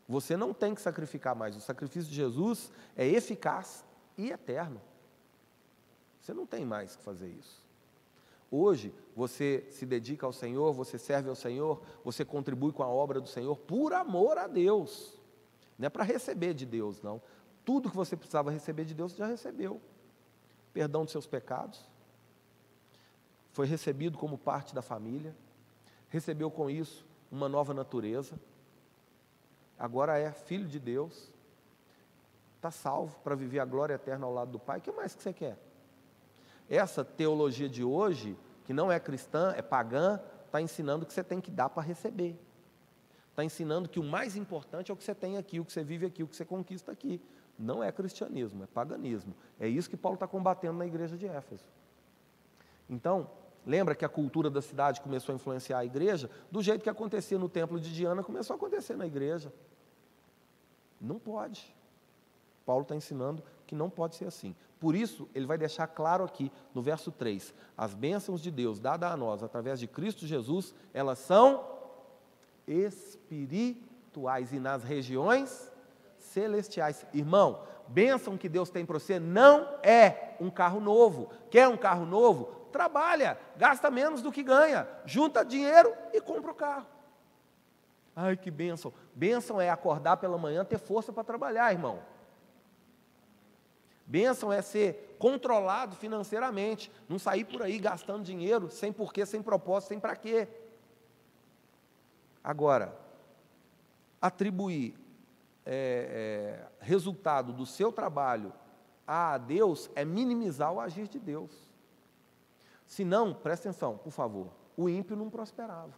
[0.08, 1.56] Você não tem que sacrificar mais.
[1.56, 3.84] O sacrifício de Jesus é eficaz
[4.18, 4.80] e eterno.
[6.20, 7.62] Você não tem mais que fazer isso.
[8.50, 13.20] Hoje, você se dedica ao Senhor, você serve ao Senhor, você contribui com a obra
[13.20, 15.18] do Senhor por amor a Deus.
[15.78, 17.20] Não é para receber de Deus, não.
[17.64, 19.80] Tudo que você precisava receber de Deus, você já recebeu.
[20.72, 21.88] Perdão dos seus pecados,
[23.52, 25.34] foi recebido como parte da família,
[26.08, 28.38] recebeu com isso uma nova natureza,
[29.84, 31.30] agora é filho de Deus,
[32.56, 34.78] está salvo para viver a glória eterna ao lado do Pai.
[34.78, 35.58] O que mais que você quer?
[36.70, 41.38] Essa teologia de hoje, que não é cristã, é pagã, está ensinando que você tem
[41.38, 42.34] que dar para receber.
[43.28, 45.84] Está ensinando que o mais importante é o que você tem aqui, o que você
[45.84, 47.20] vive aqui, o que você conquista aqui.
[47.58, 49.34] Não é cristianismo, é paganismo.
[49.60, 51.64] É isso que Paulo está combatendo na igreja de Éfeso.
[52.88, 53.30] Então,
[53.66, 56.30] lembra que a cultura da cidade começou a influenciar a igreja?
[56.50, 59.52] Do jeito que acontecia no templo de Diana, começou a acontecer na igreja.
[61.04, 61.74] Não pode.
[62.64, 64.54] Paulo está ensinando que não pode ser assim.
[64.80, 69.10] Por isso, ele vai deixar claro aqui no verso 3: as bênçãos de Deus dadas
[69.10, 71.64] a nós através de Cristo Jesus, elas são
[72.66, 75.70] espirituais e nas regiões
[76.18, 77.06] celestiais.
[77.12, 81.30] Irmão, bênção que Deus tem para você não é um carro novo.
[81.50, 82.46] Quer um carro novo?
[82.72, 86.86] Trabalha, gasta menos do que ganha, junta dinheiro e compra o carro.
[88.16, 88.92] Ai, que bênção.
[89.14, 92.02] Bênção é acordar pela manhã, ter força para trabalhar, irmão.
[94.06, 99.90] Bênção é ser controlado financeiramente, não sair por aí gastando dinheiro sem porquê, sem propósito,
[99.90, 100.48] sem para quê.
[102.42, 102.98] Agora,
[104.20, 104.94] atribuir
[105.64, 108.52] é, é, resultado do seu trabalho
[109.06, 111.52] a Deus é minimizar o agir de Deus.
[112.86, 115.94] Se não, presta atenção, por favor, o ímpio não prosperava.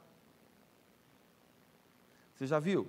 [2.34, 2.86] Você já viu?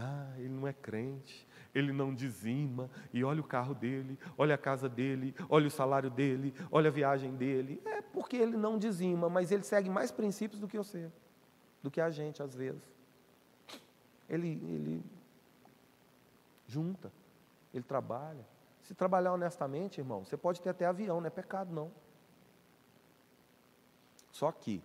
[0.00, 1.44] Ah, ele não é crente,
[1.74, 6.08] ele não dizima, e olha o carro dele, olha a casa dele, olha o salário
[6.08, 7.82] dele, olha a viagem dele.
[7.84, 11.10] É porque ele não dizima, mas ele segue mais princípios do que você,
[11.82, 12.88] do que a gente às vezes.
[14.28, 15.04] Ele, ele
[16.68, 17.10] junta,
[17.74, 18.46] ele trabalha.
[18.82, 21.90] Se trabalhar honestamente, irmão, você pode ter até avião, não é pecado não.
[24.30, 24.80] Só que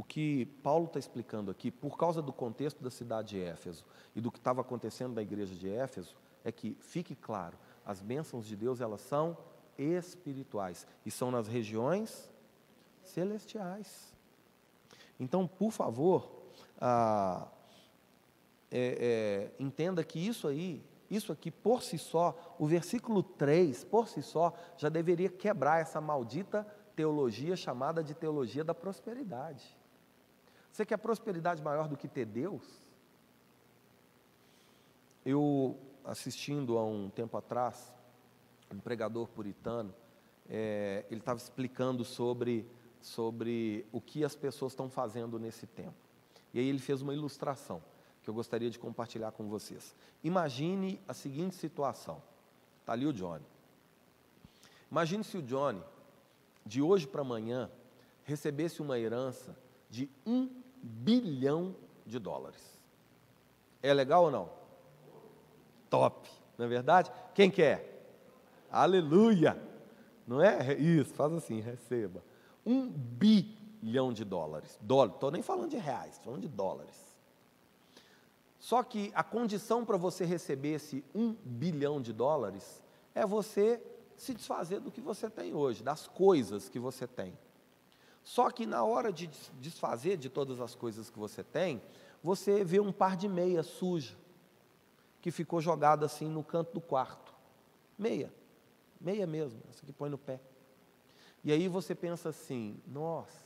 [0.00, 3.84] o que Paulo está explicando aqui, por causa do contexto da cidade de Éfeso
[4.16, 8.46] e do que estava acontecendo na igreja de Éfeso, é que fique claro, as bênçãos
[8.46, 9.36] de Deus elas são
[9.76, 12.30] espirituais e são nas regiões
[13.02, 14.14] celestiais.
[15.18, 16.32] Então, por favor,
[16.80, 17.46] ah,
[18.70, 24.08] é, é, entenda que isso aí, isso aqui por si só, o versículo 3, por
[24.08, 29.78] si só, já deveria quebrar essa maldita teologia chamada de teologia da prosperidade.
[30.72, 32.62] Você quer prosperidade maior do que ter Deus?
[35.24, 37.92] Eu, assistindo há um tempo atrás,
[38.72, 39.94] um pregador puritano,
[40.48, 42.66] é, ele estava explicando sobre,
[43.00, 45.94] sobre o que as pessoas estão fazendo nesse tempo.
[46.52, 47.82] E aí ele fez uma ilustração
[48.22, 49.94] que eu gostaria de compartilhar com vocês.
[50.22, 52.22] Imagine a seguinte situação.
[52.80, 53.44] Está ali o Johnny.
[54.90, 55.82] Imagine se o Johnny,
[56.66, 57.70] de hoje para amanhã,
[58.24, 59.56] recebesse uma herança
[59.88, 61.74] de um bilhão
[62.06, 62.78] de dólares.
[63.82, 64.50] É legal ou não?
[65.88, 67.10] Top, não é verdade?
[67.34, 67.90] Quem quer?
[68.70, 69.60] Aleluia!
[70.26, 70.74] Não é?
[70.74, 72.22] Isso, faz assim, receba.
[72.64, 74.78] Um bilhão de dólares.
[74.80, 77.10] Dólar, estou nem falando de reais, estou falando de dólares.
[78.60, 82.82] Só que a condição para você receber esse um bilhão de dólares
[83.14, 83.82] é você
[84.16, 87.36] se desfazer do que você tem hoje, das coisas que você tem.
[88.30, 89.26] Só que na hora de
[89.58, 91.82] desfazer de todas as coisas que você tem,
[92.22, 94.16] você vê um par de meia suja,
[95.20, 97.34] que ficou jogada assim no canto do quarto.
[97.98, 98.32] Meia,
[99.00, 100.40] meia mesmo, essa que põe no pé.
[101.42, 103.44] E aí você pensa assim: nossa,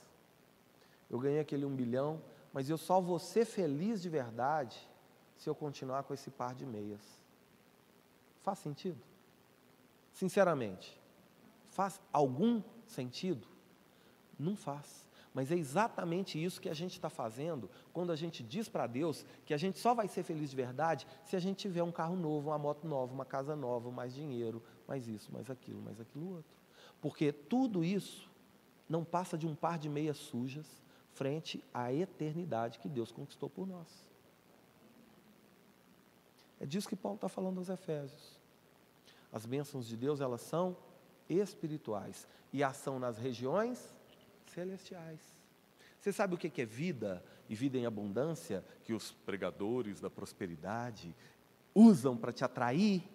[1.09, 2.21] eu ganhei aquele um bilhão,
[2.53, 4.79] mas eu só vou ser feliz de verdade
[5.39, 7.01] se eu continuar com esse par de meias.
[8.43, 9.01] Faz sentido?
[10.13, 11.01] Sinceramente,
[11.71, 13.54] faz algum sentido?
[14.39, 15.05] Não faz.
[15.35, 19.27] Mas é exatamente isso que a gente está fazendo quando a gente diz para Deus
[19.45, 22.15] que a gente só vai ser feliz de verdade se a gente tiver um carro
[22.15, 26.37] novo, uma moto nova, uma casa nova, mais dinheiro, mais isso, mais aquilo, mais aquilo
[26.37, 26.57] outro.
[27.01, 28.31] Porque tudo isso
[28.89, 30.67] não passa de um par de meias sujas
[31.15, 34.05] frente à eternidade que Deus conquistou por nós.
[36.61, 38.39] É disso que Paulo está falando aos Efésios.
[39.33, 40.77] As bênçãos de Deus, elas são
[41.29, 43.95] espirituais e ação nas regiões
[44.55, 45.21] celestiais.
[46.01, 51.15] Você sabe o que é vida e vida em abundância que os pregadores da prosperidade
[51.75, 53.09] usam para te atrair?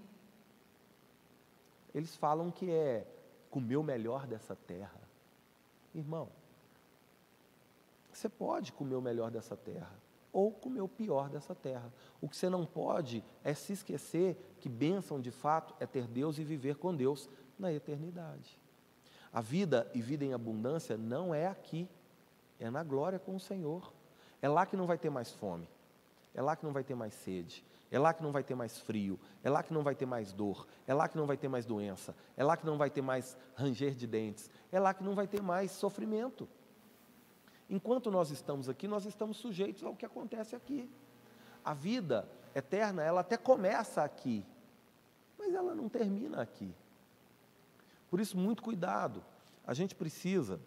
[1.93, 3.07] Eles falam que é
[3.49, 4.99] comer o melhor dessa terra.
[5.93, 6.29] Irmão,
[8.11, 9.95] você pode comer o melhor dessa terra
[10.31, 11.91] ou comer o pior dessa terra.
[12.21, 16.37] O que você não pode é se esquecer que bênção de fato é ter Deus
[16.37, 18.59] e viver com Deus na eternidade.
[19.32, 21.88] A vida e vida em abundância não é aqui,
[22.59, 23.93] é na glória com o Senhor.
[24.41, 25.67] É lá que não vai ter mais fome,
[26.34, 28.77] é lá que não vai ter mais sede, é lá que não vai ter mais
[28.80, 31.47] frio, é lá que não vai ter mais dor, é lá que não vai ter
[31.47, 35.03] mais doença, é lá que não vai ter mais ranger de dentes, é lá que
[35.03, 36.47] não vai ter mais sofrimento.
[37.69, 40.89] Enquanto nós estamos aqui, nós estamos sujeitos ao que acontece aqui.
[41.63, 44.45] A vida eterna, ela até começa aqui,
[45.38, 46.73] mas ela não termina aqui.
[48.10, 49.24] Por isso, muito cuidado.
[49.66, 50.60] A gente precisa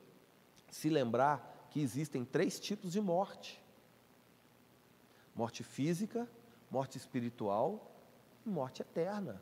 [0.71, 3.63] se lembrar que existem três tipos de morte:
[5.35, 6.29] morte física,
[6.71, 7.93] morte espiritual
[8.45, 9.41] Morte eterna.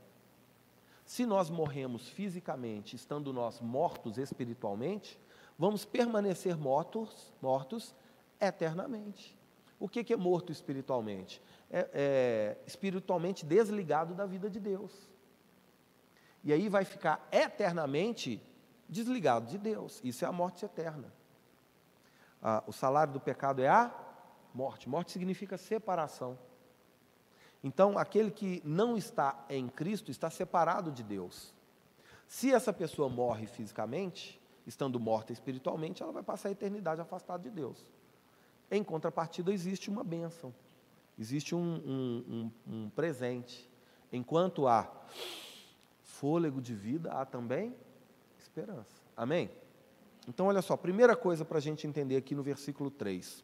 [1.06, 5.18] Se nós morremos fisicamente, estando nós mortos espiritualmente,
[5.58, 7.94] vamos permanecer mortos, mortos
[8.38, 9.36] eternamente.
[9.78, 11.42] O que é morto espiritualmente?
[11.70, 14.92] É, é, espiritualmente desligado da vida de Deus.
[16.42, 18.42] E aí vai ficar eternamente
[18.88, 20.00] desligado de Deus.
[20.02, 21.12] Isso é a morte eterna.
[22.42, 23.92] Ah, o salário do pecado é a
[24.54, 24.88] morte.
[24.88, 26.38] Morte significa separação.
[27.62, 31.52] Então, aquele que não está em Cristo está separado de Deus.
[32.26, 37.50] Se essa pessoa morre fisicamente, estando morta espiritualmente, ela vai passar a eternidade afastada de
[37.50, 37.84] Deus.
[38.70, 40.54] Em contrapartida, existe uma bênção,
[41.18, 43.68] existe um, um, um, um presente.
[44.12, 44.90] Enquanto há
[46.20, 47.74] fôlego de vida, há também
[48.38, 48.92] esperança.
[49.16, 49.50] Amém?
[50.28, 53.42] Então, olha só, primeira coisa para a gente entender aqui no versículo 3.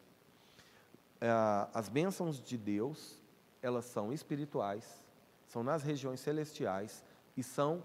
[1.19, 1.27] É,
[1.73, 3.19] as bênçãos de Deus,
[3.63, 5.03] elas são espirituais,
[5.47, 7.03] são nas regiões celestiais
[7.35, 7.83] e são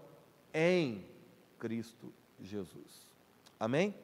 [0.53, 1.03] em
[1.57, 3.09] Cristo Jesus.
[3.59, 3.95] Amém?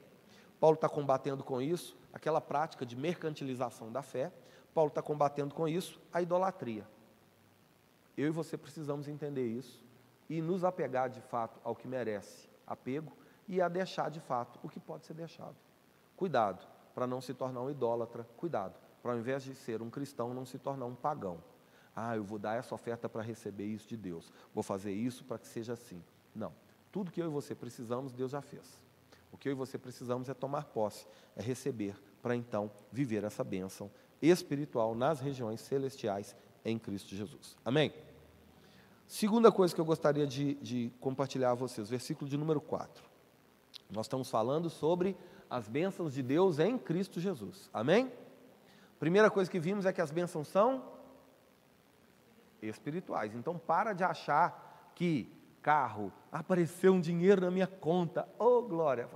[0.60, 4.34] Paulo está combatendo com isso aquela prática de mercantilização da fé.
[4.74, 6.88] Paulo está combatendo com isso a idolatria.
[8.18, 9.88] Eu e você precisamos entender isso
[10.30, 13.12] e nos apegar de fato ao que merece apego
[13.48, 15.56] e a deixar de fato o que pode ser deixado.
[16.16, 20.34] Cuidado para não se tornar um idólatra, cuidado para ao invés de ser um cristão
[20.34, 21.42] não se tornar um pagão.
[21.96, 25.38] Ah, eu vou dar essa oferta para receber isso de Deus, vou fazer isso para
[25.38, 26.02] que seja assim.
[26.36, 26.54] Não.
[26.92, 28.80] Tudo que eu e você precisamos, Deus já fez.
[29.32, 31.06] O que eu e você precisamos é tomar posse,
[31.36, 37.56] é receber, para então viver essa bênção espiritual nas regiões celestiais em Cristo Jesus.
[37.64, 37.94] Amém?
[39.10, 43.03] Segunda coisa que eu gostaria de, de compartilhar a vocês, versículo de número 4.
[43.89, 45.18] Nós estamos falando sobre
[45.49, 47.72] as bênçãos de Deus em Cristo Jesus.
[47.74, 48.14] Amém?
[48.99, 50.84] Primeira coisa que vimos é que as bênçãos são
[52.62, 53.34] espirituais.
[53.34, 55.28] Então para de achar que
[55.60, 59.10] carro, apareceu um dinheiro na minha conta, oh glória.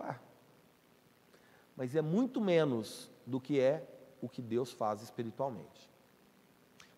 [1.77, 3.87] Mas é muito menos do que é
[4.19, 5.92] o que Deus faz espiritualmente.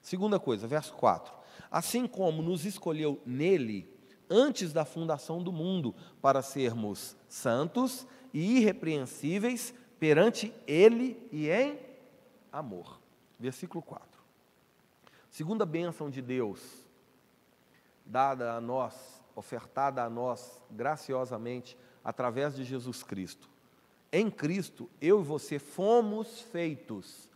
[0.06, 1.34] Segunda coisa, verso 4.
[1.72, 3.92] Assim como nos escolheu nele
[4.30, 11.80] antes da fundação do mundo, para sermos santos e irrepreensíveis perante Ele e em
[12.52, 13.02] amor.
[13.40, 14.06] Versículo 4.
[15.32, 16.62] Segunda bênção de Deus,
[18.06, 18.94] dada a nós,
[19.36, 23.50] ofertada a nós graciosamente através de Jesus Cristo.
[24.12, 27.28] Em Cristo, eu e você fomos feitos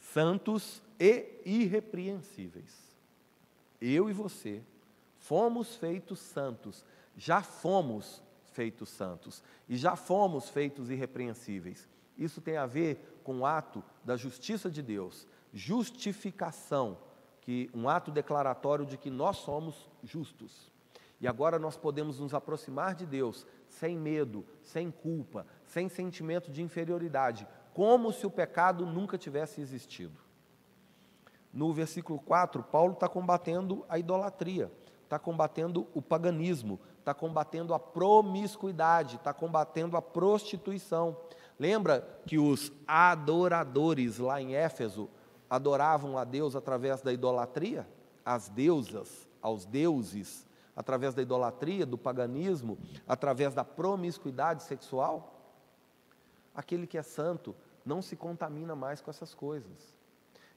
[0.00, 2.74] santos e irrepreensíveis.
[3.80, 4.62] Eu e você
[5.26, 6.84] Fomos feitos santos,
[7.16, 8.22] já fomos
[8.52, 11.88] feitos santos e já fomos feitos irrepreensíveis.
[12.16, 16.96] Isso tem a ver com o ato da justiça de Deus, justificação,
[17.40, 20.70] que um ato declaratório de que nós somos justos.
[21.20, 26.62] E agora nós podemos nos aproximar de Deus sem medo, sem culpa, sem sentimento de
[26.62, 30.25] inferioridade, como se o pecado nunca tivesse existido.
[31.56, 34.70] No versículo 4, Paulo está combatendo a idolatria
[35.06, 41.16] está combatendo o paganismo, está combatendo a promiscuidade, está combatendo a prostituição.
[41.58, 45.08] Lembra que os adoradores lá em Éfeso
[45.48, 47.88] adoravam a Deus através da idolatria?
[48.24, 50.44] As deusas, aos deuses,
[50.74, 52.76] através da idolatria, do paganismo,
[53.06, 55.40] através da promiscuidade sexual?
[56.54, 57.54] Aquele que é santo
[57.84, 59.96] não se contamina mais com essas coisas.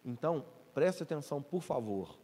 [0.04, 0.44] Então,
[0.80, 2.18] preste atenção, por favor.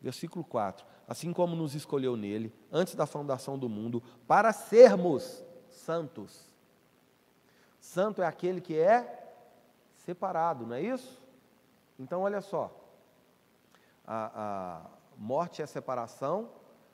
[0.00, 6.52] Versículo 4: Assim como nos escolheu nele, antes da fundação do mundo, para sermos santos.
[7.78, 9.32] Santo é aquele que é
[9.94, 11.22] separado, não é isso?
[11.96, 12.68] Então, olha só:
[14.04, 16.50] a, a morte é separação,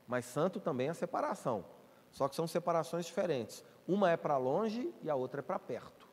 [0.07, 1.65] mas santo também é separação.
[2.13, 3.65] Só que são separações diferentes.
[3.89, 6.07] Uma é para longe e a outra é para perto.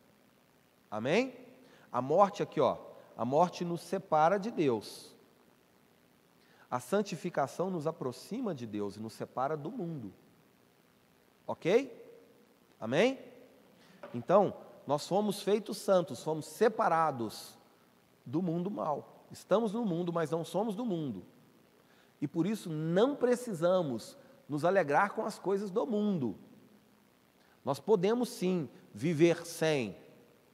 [0.89, 1.35] Amém?
[1.91, 2.77] A morte aqui, ó,
[3.17, 5.11] a morte nos separa de Deus.
[6.69, 10.13] A santificação nos aproxima de Deus e nos separa do mundo.
[11.47, 11.91] Ok?
[12.79, 13.17] Amém?
[14.13, 14.53] Então,
[14.85, 17.57] nós fomos feitos santos, fomos separados
[18.23, 19.25] do mundo mal.
[19.31, 21.25] Estamos no mundo, mas não somos do mundo.
[22.21, 24.15] E por isso não precisamos
[24.47, 26.35] nos alegrar com as coisas do mundo.
[27.65, 29.97] Nós podemos sim viver sem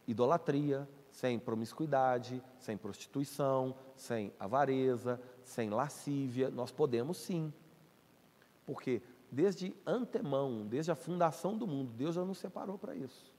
[0.07, 0.87] idolatria,
[1.23, 7.53] sem promiscuidade, sem prostituição, sem avareza, sem lascívia, nós podemos sim.
[8.65, 9.01] Porque
[9.31, 13.33] desde antemão, desde a fundação do mundo, Deus já nos separou para isso.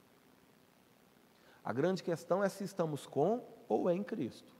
[1.63, 4.51] A grande questão é se estamos com ou em Cristo.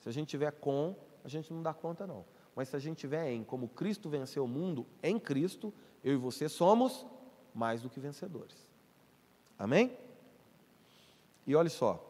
[0.00, 2.24] Se a gente tiver com, a gente não dá conta não.
[2.56, 5.70] Mas se a gente tiver em como Cristo venceu o mundo, em Cristo,
[6.02, 7.04] eu e você somos
[7.54, 8.66] mais do que vencedores.
[9.58, 9.94] Amém?
[11.46, 12.08] E olha só.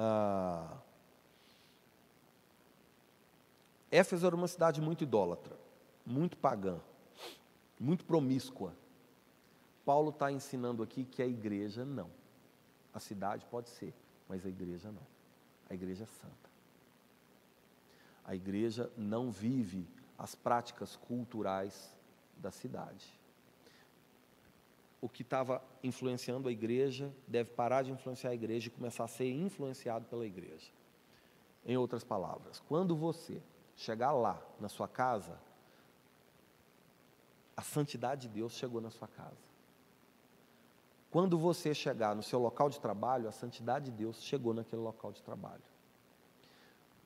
[0.00, 0.76] Ah,
[3.90, 5.58] Éfeso era uma cidade muito idólatra,
[6.06, 6.78] muito pagã,
[7.80, 8.72] muito promíscua.
[9.84, 12.08] Paulo está ensinando aqui que a igreja não.
[12.94, 13.92] A cidade pode ser,
[14.28, 15.06] mas a igreja não.
[15.68, 16.48] A igreja é santa.
[18.24, 19.84] A igreja não vive
[20.16, 21.92] as práticas culturais
[22.36, 23.17] da cidade.
[25.00, 29.08] O que estava influenciando a igreja deve parar de influenciar a igreja e começar a
[29.08, 30.70] ser influenciado pela igreja.
[31.64, 33.40] Em outras palavras, quando você
[33.76, 35.38] chegar lá na sua casa,
[37.56, 39.48] a santidade de Deus chegou na sua casa.
[41.10, 45.12] Quando você chegar no seu local de trabalho, a santidade de Deus chegou naquele local
[45.12, 45.62] de trabalho.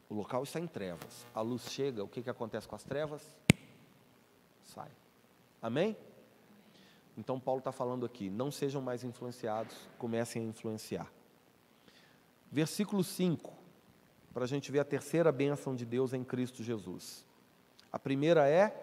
[0.08, 1.26] O local está em trevas.
[1.34, 3.22] A luz chega, o que, que acontece com as trevas?
[4.64, 4.90] Sai.
[5.60, 5.96] Amém?
[7.16, 11.12] Então, Paulo está falando aqui: não sejam mais influenciados, comecem a influenciar.
[12.50, 13.52] Versículo 5,
[14.32, 17.24] para a gente ver a terceira bênção de Deus em Cristo Jesus.
[17.90, 18.74] A primeira é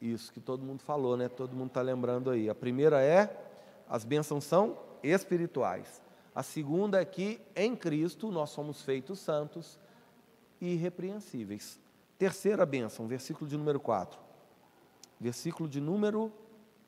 [0.00, 1.28] isso que todo mundo falou, né?
[1.28, 2.48] Todo mundo está lembrando aí.
[2.48, 3.34] A primeira é:
[3.88, 6.02] as bênçãos são espirituais.
[6.34, 9.78] A segunda é que em Cristo nós somos feitos santos
[10.60, 11.80] e irrepreensíveis.
[12.18, 14.25] Terceira bênção, versículo de número 4.
[15.20, 16.32] Versículo de número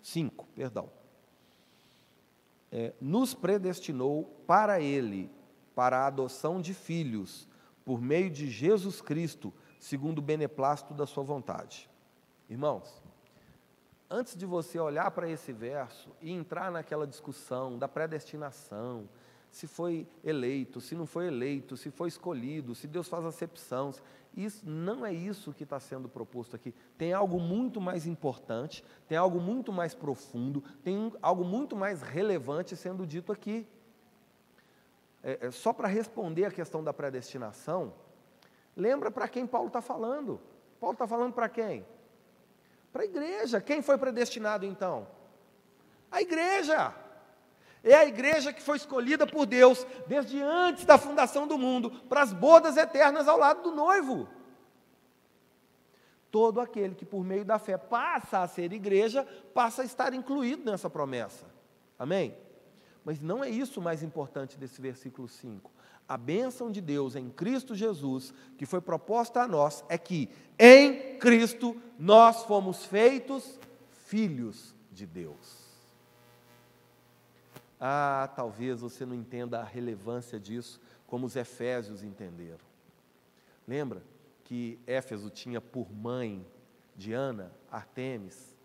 [0.02, 0.90] 5, perdão.
[2.70, 5.30] É, nos predestinou para Ele,
[5.74, 7.48] para a adoção de filhos,
[7.84, 11.88] por meio de Jesus Cristo, segundo o beneplácito da Sua vontade
[12.48, 13.02] Irmãos,
[14.08, 19.06] antes de você olhar para esse verso e entrar naquela discussão da predestinação,
[19.50, 23.92] se foi eleito, se não foi eleito, se foi escolhido, se Deus faz acepção,
[24.36, 26.74] isso não é isso que está sendo proposto aqui.
[26.96, 32.76] Tem algo muito mais importante, tem algo muito mais profundo, tem algo muito mais relevante
[32.76, 33.66] sendo dito aqui.
[35.22, 37.92] É, é só para responder a questão da predestinação,
[38.76, 40.40] lembra para quem Paulo está falando.
[40.78, 41.84] Paulo está falando para quem?
[42.92, 43.60] Para a igreja.
[43.60, 45.08] Quem foi predestinado então?
[46.10, 46.94] A igreja.
[47.82, 52.22] É a igreja que foi escolhida por Deus desde antes da fundação do mundo para
[52.22, 54.28] as bodas eternas ao lado do noivo.
[56.30, 60.70] Todo aquele que por meio da fé passa a ser igreja, passa a estar incluído
[60.70, 61.46] nessa promessa.
[61.98, 62.36] Amém?
[63.04, 67.28] Mas não é isso o mais importante desse versículo 5 a bênção de Deus em
[67.28, 73.60] Cristo Jesus, que foi proposta a nós, é que em Cristo nós fomos feitos
[74.06, 75.67] filhos de Deus.
[77.80, 82.66] Ah, talvez você não entenda a relevância disso como os efésios entenderam.
[83.66, 84.02] Lembra
[84.44, 86.46] que Éfeso tinha por mãe
[86.96, 88.56] Diana, Artemis,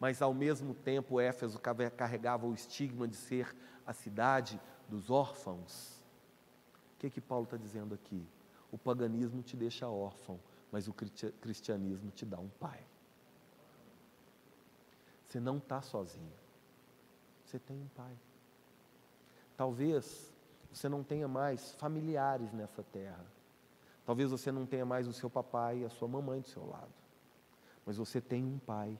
[0.00, 3.54] mas ao mesmo tempo Éfeso carregava o estigma de ser
[3.86, 6.02] a cidade dos órfãos
[7.02, 8.24] que, que Paulo está dizendo aqui?
[8.70, 10.38] O paganismo te deixa órfão,
[10.70, 12.86] mas o cristianismo te dá um pai.
[15.26, 16.32] Você não está sozinho.
[17.44, 18.16] Você tem um pai.
[19.56, 20.32] Talvez
[20.72, 23.24] você não tenha mais familiares nessa terra.
[24.04, 26.92] Talvez você não tenha mais o seu papai e a sua mamãe do seu lado.
[27.86, 28.98] Mas você tem um pai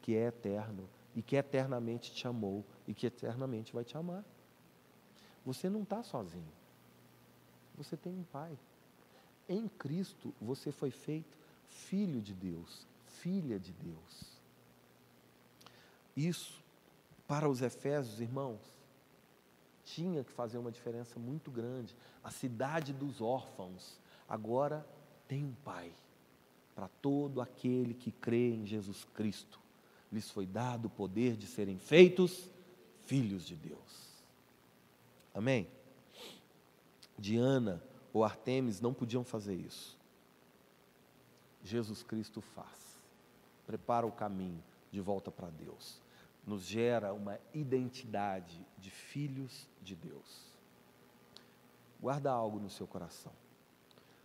[0.00, 4.24] que é eterno e que eternamente te amou e que eternamente vai te amar.
[5.44, 6.52] Você não está sozinho.
[7.76, 8.58] Você tem um pai.
[9.48, 11.36] Em Cristo você foi feito
[11.68, 14.38] filho de Deus, filha de Deus.
[16.16, 16.62] Isso,
[17.26, 18.60] para os Efésios, irmãos,
[19.94, 21.96] tinha que fazer uma diferença muito grande.
[22.22, 24.86] A cidade dos órfãos agora
[25.26, 25.92] tem um pai.
[26.74, 29.58] Para todo aquele que crê em Jesus Cristo,
[30.12, 32.48] lhes foi dado o poder de serem feitos
[33.02, 34.08] filhos de Deus.
[35.34, 35.66] Amém?
[37.18, 37.82] Diana
[38.12, 39.96] ou Artemis não podiam fazer isso.
[41.64, 42.78] Jesus Cristo faz.
[43.66, 44.62] Prepara o caminho
[44.92, 46.00] de volta para Deus.
[46.48, 50.46] Nos gera uma identidade de filhos de Deus.
[52.00, 53.32] Guarda algo no seu coração.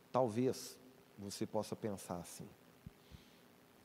[0.09, 0.79] Talvez
[1.19, 2.47] você possa pensar assim: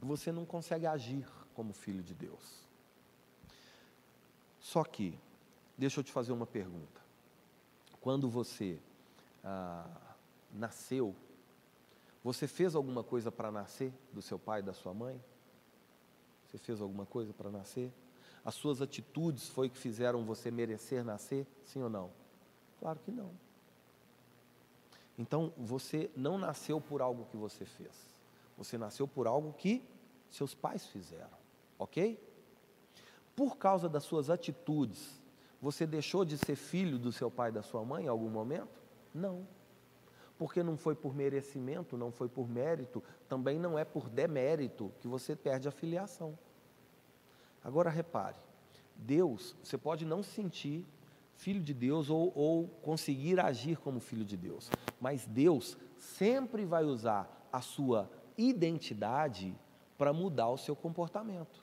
[0.01, 2.63] você não consegue agir como filho de Deus.
[4.61, 5.19] Só que,
[5.77, 7.01] deixa eu te fazer uma pergunta.
[8.01, 8.79] Quando você
[9.43, 10.15] ah,
[10.53, 11.13] nasceu,
[12.23, 15.21] você fez alguma coisa para nascer do seu pai e da sua mãe?
[16.47, 17.93] Você fez alguma coisa para nascer?
[18.45, 21.47] As suas atitudes foi que fizeram você merecer nascer?
[21.65, 22.11] Sim ou não?
[22.79, 23.31] Claro que não.
[25.19, 27.91] Então, você não nasceu por algo que você fez.
[28.57, 29.85] Você nasceu por algo que
[30.31, 31.39] seus pais fizeram,
[31.79, 32.19] ok?
[33.35, 35.21] Por causa das suas atitudes,
[35.61, 38.81] você deixou de ser filho do seu pai e da sua mãe em algum momento?
[39.13, 39.47] Não.
[40.37, 45.09] Porque não foi por merecimento, não foi por mérito, também não é por demérito que
[45.09, 46.39] você perde a filiação.
[47.69, 48.39] Agora repare,
[48.97, 50.87] Deus, você pode não sentir
[51.37, 56.83] filho de Deus ou, ou conseguir agir como filho de Deus, mas Deus sempre vai
[56.83, 59.55] usar a sua identidade
[59.99, 61.63] para mudar o seu comportamento.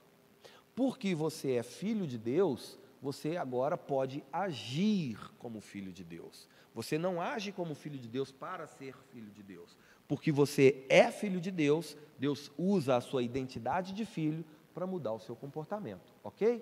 [0.76, 6.48] Porque você é filho de Deus, você agora pode agir como filho de Deus.
[6.76, 9.76] Você não age como filho de Deus para ser filho de Deus.
[10.08, 14.46] Porque você é filho de Deus, Deus usa a sua identidade de filho
[14.76, 16.62] para mudar o seu comportamento, ok?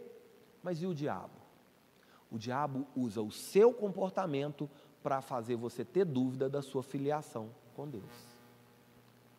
[0.61, 1.41] Mas e o diabo?
[2.31, 4.69] O diabo usa o seu comportamento
[5.01, 8.03] para fazer você ter dúvida da sua filiação com Deus.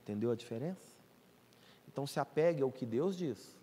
[0.03, 0.95] Entendeu a diferença?
[1.89, 3.57] Então se apegue ao que Deus diz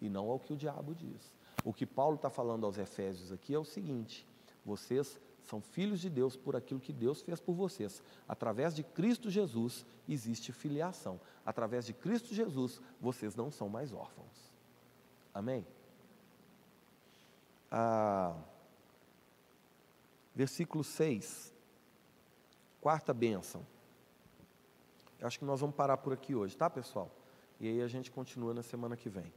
[0.00, 1.32] e não ao que o diabo diz.
[1.62, 4.26] O que Paulo está falando aos Efésios aqui é o seguinte:
[4.64, 8.02] vocês são filhos de Deus por aquilo que Deus fez por vocês.
[8.26, 11.20] Através de Cristo Jesus existe filiação.
[11.44, 14.43] Através de Cristo Jesus vocês não são mais órfãos.
[15.34, 15.66] Amém?
[17.68, 18.36] Ah,
[20.32, 21.52] versículo 6,
[22.80, 23.66] quarta bênção.
[25.18, 27.10] Eu acho que nós vamos parar por aqui hoje, tá, pessoal?
[27.58, 29.32] E aí a gente continua na semana que vem.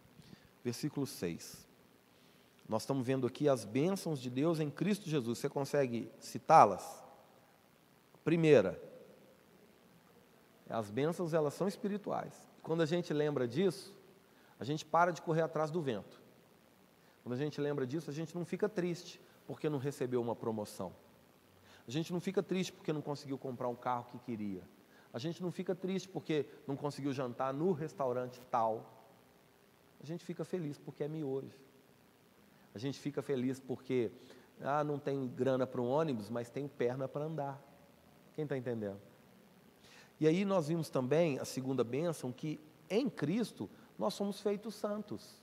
[0.63, 1.65] Versículo 6.
[2.69, 5.39] Nós estamos vendo aqui as bênçãos de Deus em Cristo Jesus.
[5.39, 7.03] Você consegue citá-las?
[8.23, 8.79] Primeira,
[10.69, 12.33] as bênçãos elas são espirituais.
[12.61, 13.96] Quando a gente lembra disso,
[14.59, 16.21] a gente para de correr atrás do vento.
[17.23, 20.93] Quando a gente lembra disso, a gente não fica triste porque não recebeu uma promoção.
[21.87, 24.61] A gente não fica triste porque não conseguiu comprar um carro que queria.
[25.13, 28.93] A gente não fica triste porque não conseguiu jantar no restaurante tal.
[30.01, 31.57] A gente fica feliz porque é miojo.
[32.75, 34.11] A gente fica feliz porque
[34.61, 37.61] ah, não tem grana para um ônibus, mas tem perna para andar.
[38.33, 38.99] Quem está entendendo?
[40.19, 45.41] E aí nós vimos também a segunda bênção que em Cristo nós somos feitos santos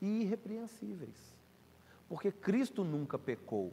[0.00, 1.36] e irrepreensíveis.
[2.08, 3.72] Porque Cristo nunca pecou.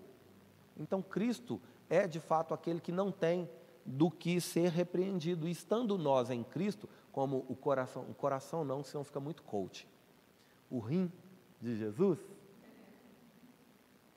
[0.78, 3.49] Então Cristo é de fato aquele que não tem
[3.86, 5.47] do que ser repreendido.
[5.47, 9.88] E estando nós em Cristo, como o coração, o coração não, senão fica muito coach.
[10.70, 11.11] O rim
[11.61, 12.20] de Jesus,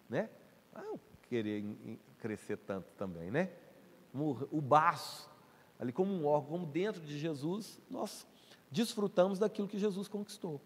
[0.09, 0.31] né?
[0.75, 1.65] Ah, eu querer
[2.19, 3.53] crescer tanto também, né?
[4.15, 5.31] O baço,
[5.79, 8.27] ali como um órgão, como dentro de Jesus, nós
[8.71, 10.61] desfrutamos daquilo que Jesus conquistou.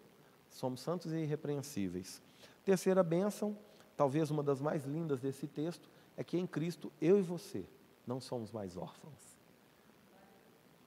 [0.51, 2.23] Somos santos e irrepreensíveis.
[2.65, 3.57] Terceira bênção,
[3.97, 7.65] talvez uma das mais lindas desse texto, é que em Cristo eu e você
[8.07, 9.39] não somos mais órfãos.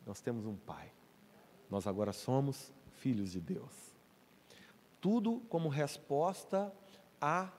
[0.06, 0.92] Nós temos um Pai.
[1.70, 3.96] Nós agora somos filhos de Deus.
[5.02, 6.72] Tudo como resposta
[7.20, 7.52] a,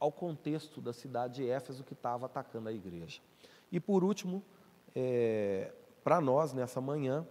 [0.00, 3.20] ao contexto da cidade de Éfeso que estava atacando a igreja.
[3.70, 4.42] E por último,
[4.94, 7.26] é, para nós nessa manhã,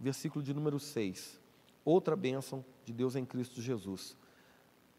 [0.00, 1.38] versículo de número 6.
[1.84, 4.16] Outra bênção de Deus em Cristo Jesus.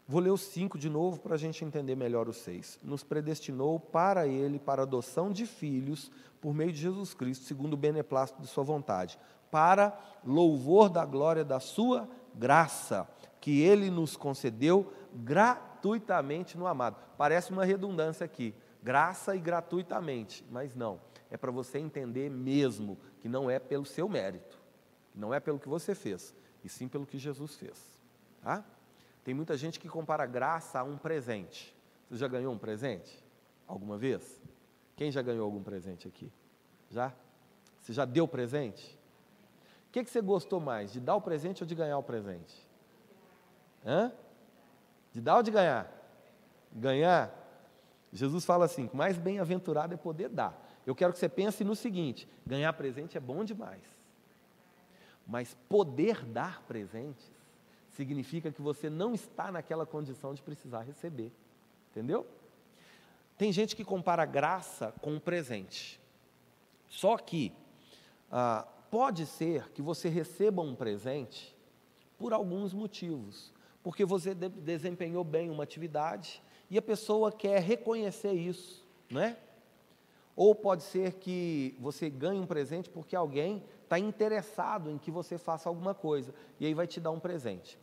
[0.08, 2.78] Vou ler os cinco de novo para a gente entender melhor os seis.
[2.84, 7.78] Nos predestinou para Ele, para adoção de filhos, por meio de Jesus Cristo, segundo o
[7.78, 9.18] beneplácito de Sua vontade,
[9.50, 13.08] para louvor da glória da Sua graça,
[13.40, 16.98] que Ele nos concedeu gratuitamente no amado.
[17.18, 18.54] Parece uma redundância aqui,
[18.84, 21.00] graça e gratuitamente, mas não.
[21.30, 24.61] É para você entender mesmo que não é pelo seu mérito,
[25.14, 26.34] não é pelo que você fez,
[26.64, 27.80] e sim pelo que Jesus fez.
[28.42, 28.64] Tá?
[29.24, 31.76] Tem muita gente que compara graça a um presente.
[32.10, 33.24] Você já ganhou um presente?
[33.68, 34.42] Alguma vez?
[34.96, 36.32] Quem já ganhou algum presente aqui?
[36.90, 37.14] Já?
[37.82, 38.98] Você já deu presente?
[39.88, 42.68] O que, que você gostou mais, de dar o presente ou de ganhar o presente?
[43.86, 44.12] Hã?
[45.14, 45.92] De dar ou de ganhar?
[46.72, 47.34] Ganhar.
[48.14, 50.70] Jesus fala assim: mais bem-aventurado é poder dar.
[50.86, 53.84] Eu quero que você pense no seguinte: ganhar presente é bom demais,
[55.28, 57.32] mas poder dar presentes
[57.90, 61.32] significa que você não está naquela condição de precisar receber.
[61.92, 62.26] Entendeu?
[63.38, 66.00] Tem gente que compara graça com presente.
[66.88, 67.54] Só que
[68.32, 71.56] ah, pode ser que você receba um presente
[72.18, 73.52] por alguns motivos.
[73.84, 79.38] Porque você de desempenhou bem uma atividade e a pessoa quer reconhecer isso, não é?
[80.36, 85.38] Ou pode ser que você ganhe um presente porque alguém está interessado em que você
[85.38, 87.78] faça alguma coisa e aí vai te dar um presente.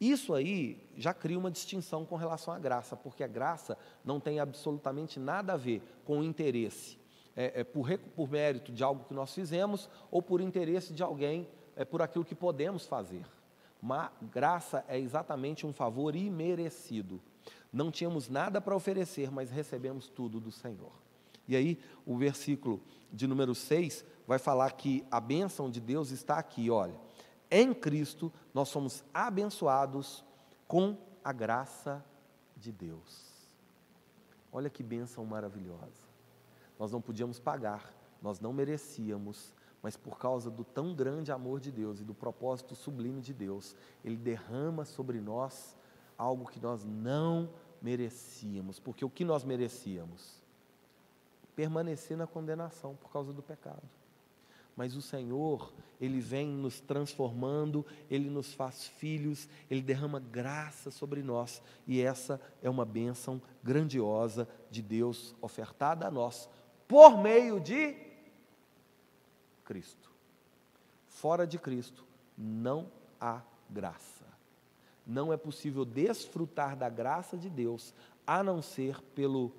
[0.00, 4.38] Isso aí já cria uma distinção com relação à graça, porque a graça não tem
[4.38, 6.96] absolutamente nada a ver com o interesse.
[7.34, 11.48] é, é por, por mérito de algo que nós fizemos ou por interesse de alguém,
[11.74, 13.26] é por aquilo que podemos fazer.
[13.82, 17.20] Mas graça é exatamente um favor imerecido.
[17.72, 20.92] Não tínhamos nada para oferecer, mas recebemos tudo do Senhor.
[21.48, 22.80] E aí, o versículo
[23.12, 26.94] de número 6 vai falar que a bênção de Deus está aqui, olha.
[27.50, 30.22] Em Cristo nós somos abençoados
[30.66, 32.04] com a graça
[32.54, 33.26] de Deus.
[34.52, 36.06] Olha que bênção maravilhosa.
[36.78, 37.90] Nós não podíamos pagar,
[38.20, 42.74] nós não merecíamos, mas por causa do tão grande amor de Deus e do propósito
[42.74, 43.74] sublime de Deus,
[44.04, 45.74] Ele derrama sobre nós
[46.18, 47.48] algo que nós não
[47.80, 50.42] merecíamos, porque o que nós merecíamos?
[51.56, 53.97] Permanecer na condenação por causa do pecado.
[54.78, 61.20] Mas o Senhor, Ele vem nos transformando, Ele nos faz filhos, Ele derrama graça sobre
[61.20, 66.48] nós, e essa é uma bênção grandiosa de Deus ofertada a nós
[66.86, 67.96] por meio de
[69.64, 70.12] Cristo.
[71.08, 72.06] Fora de Cristo
[72.36, 72.88] não
[73.20, 74.24] há graça.
[75.04, 77.92] Não é possível desfrutar da graça de Deus
[78.24, 79.52] a não ser pelo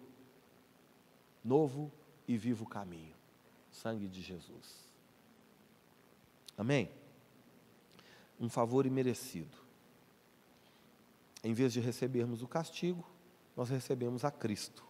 [1.43, 1.91] novo
[2.25, 3.19] e vivo caminho
[3.69, 4.88] sangue de Jesus.
[6.59, 6.91] Amém?
[8.37, 9.57] Um favor imerecido.
[11.41, 13.09] Em vez de recebermos o castigo,
[13.55, 14.83] nós recebemos a Cristo.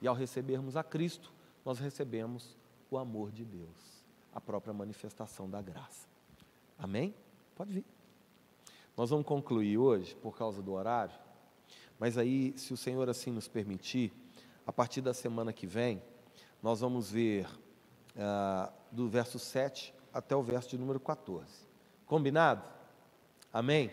[0.00, 1.32] E ao recebermos a Cristo,
[1.64, 2.56] nós recebemos
[2.88, 6.06] o amor de Deus, a própria manifestação da graça.
[6.78, 7.12] Amém?
[7.56, 7.84] Pode vir.
[8.96, 11.18] Nós vamos concluir hoje, por causa do horário,
[11.98, 14.12] mas aí, se o Senhor assim nos permitir,
[14.64, 16.00] a partir da semana que vem,
[16.62, 17.48] nós vamos ver
[18.16, 21.46] ah, do verso 7 até o verso de número 14.
[22.06, 22.62] Combinado?
[23.52, 23.90] Amém?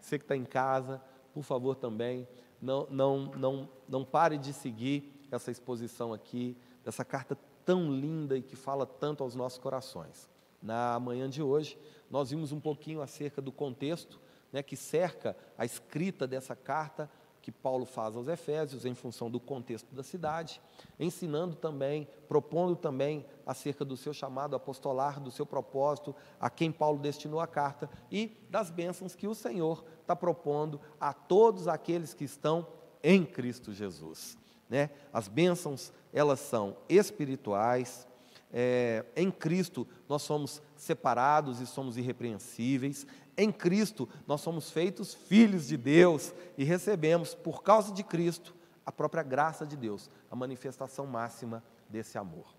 [0.00, 1.02] Você que está em casa,
[1.32, 2.26] por favor também,
[2.60, 8.42] não, não, não, não pare de seguir essa exposição aqui dessa carta tão linda e
[8.42, 10.28] que fala tanto aos nossos corações.
[10.62, 11.78] Na manhã de hoje,
[12.10, 14.18] nós vimos um pouquinho acerca do contexto
[14.52, 17.10] né, que cerca a escrita dessa carta
[17.48, 20.60] que Paulo faz aos Efésios em função do contexto da cidade,
[21.00, 26.98] ensinando também, propondo também acerca do seu chamado apostolar, do seu propósito, a quem Paulo
[26.98, 32.24] destinou a carta e das bênçãos que o Senhor está propondo a todos aqueles que
[32.24, 32.66] estão
[33.02, 34.36] em Cristo Jesus.
[34.68, 34.90] Né?
[35.10, 38.06] As bênçãos, elas são espirituais.
[38.52, 43.06] É, em Cristo nós somos separados e somos irrepreensíveis.
[43.38, 48.54] Em Cristo nós somos feitos filhos de Deus e recebemos, por causa de Cristo,
[48.84, 52.54] a própria graça de Deus, a manifestação máxima desse amor.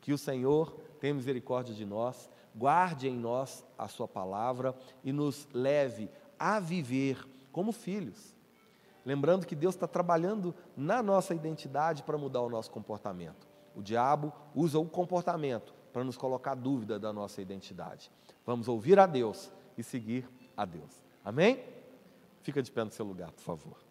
[0.00, 5.48] Que o Senhor tenha misericórdia de nós, guarde em nós a Sua palavra e nos
[5.54, 8.34] leve a viver como filhos
[9.04, 13.46] Lembrando que Deus está trabalhando na nossa identidade para mudar o nosso comportamento.
[13.74, 18.10] O diabo usa o comportamento para nos colocar dúvida da nossa identidade.
[18.46, 21.02] Vamos ouvir a Deus e seguir a Deus.
[21.24, 21.64] Amém?
[22.42, 23.83] Fica de pé no seu lugar, por favor.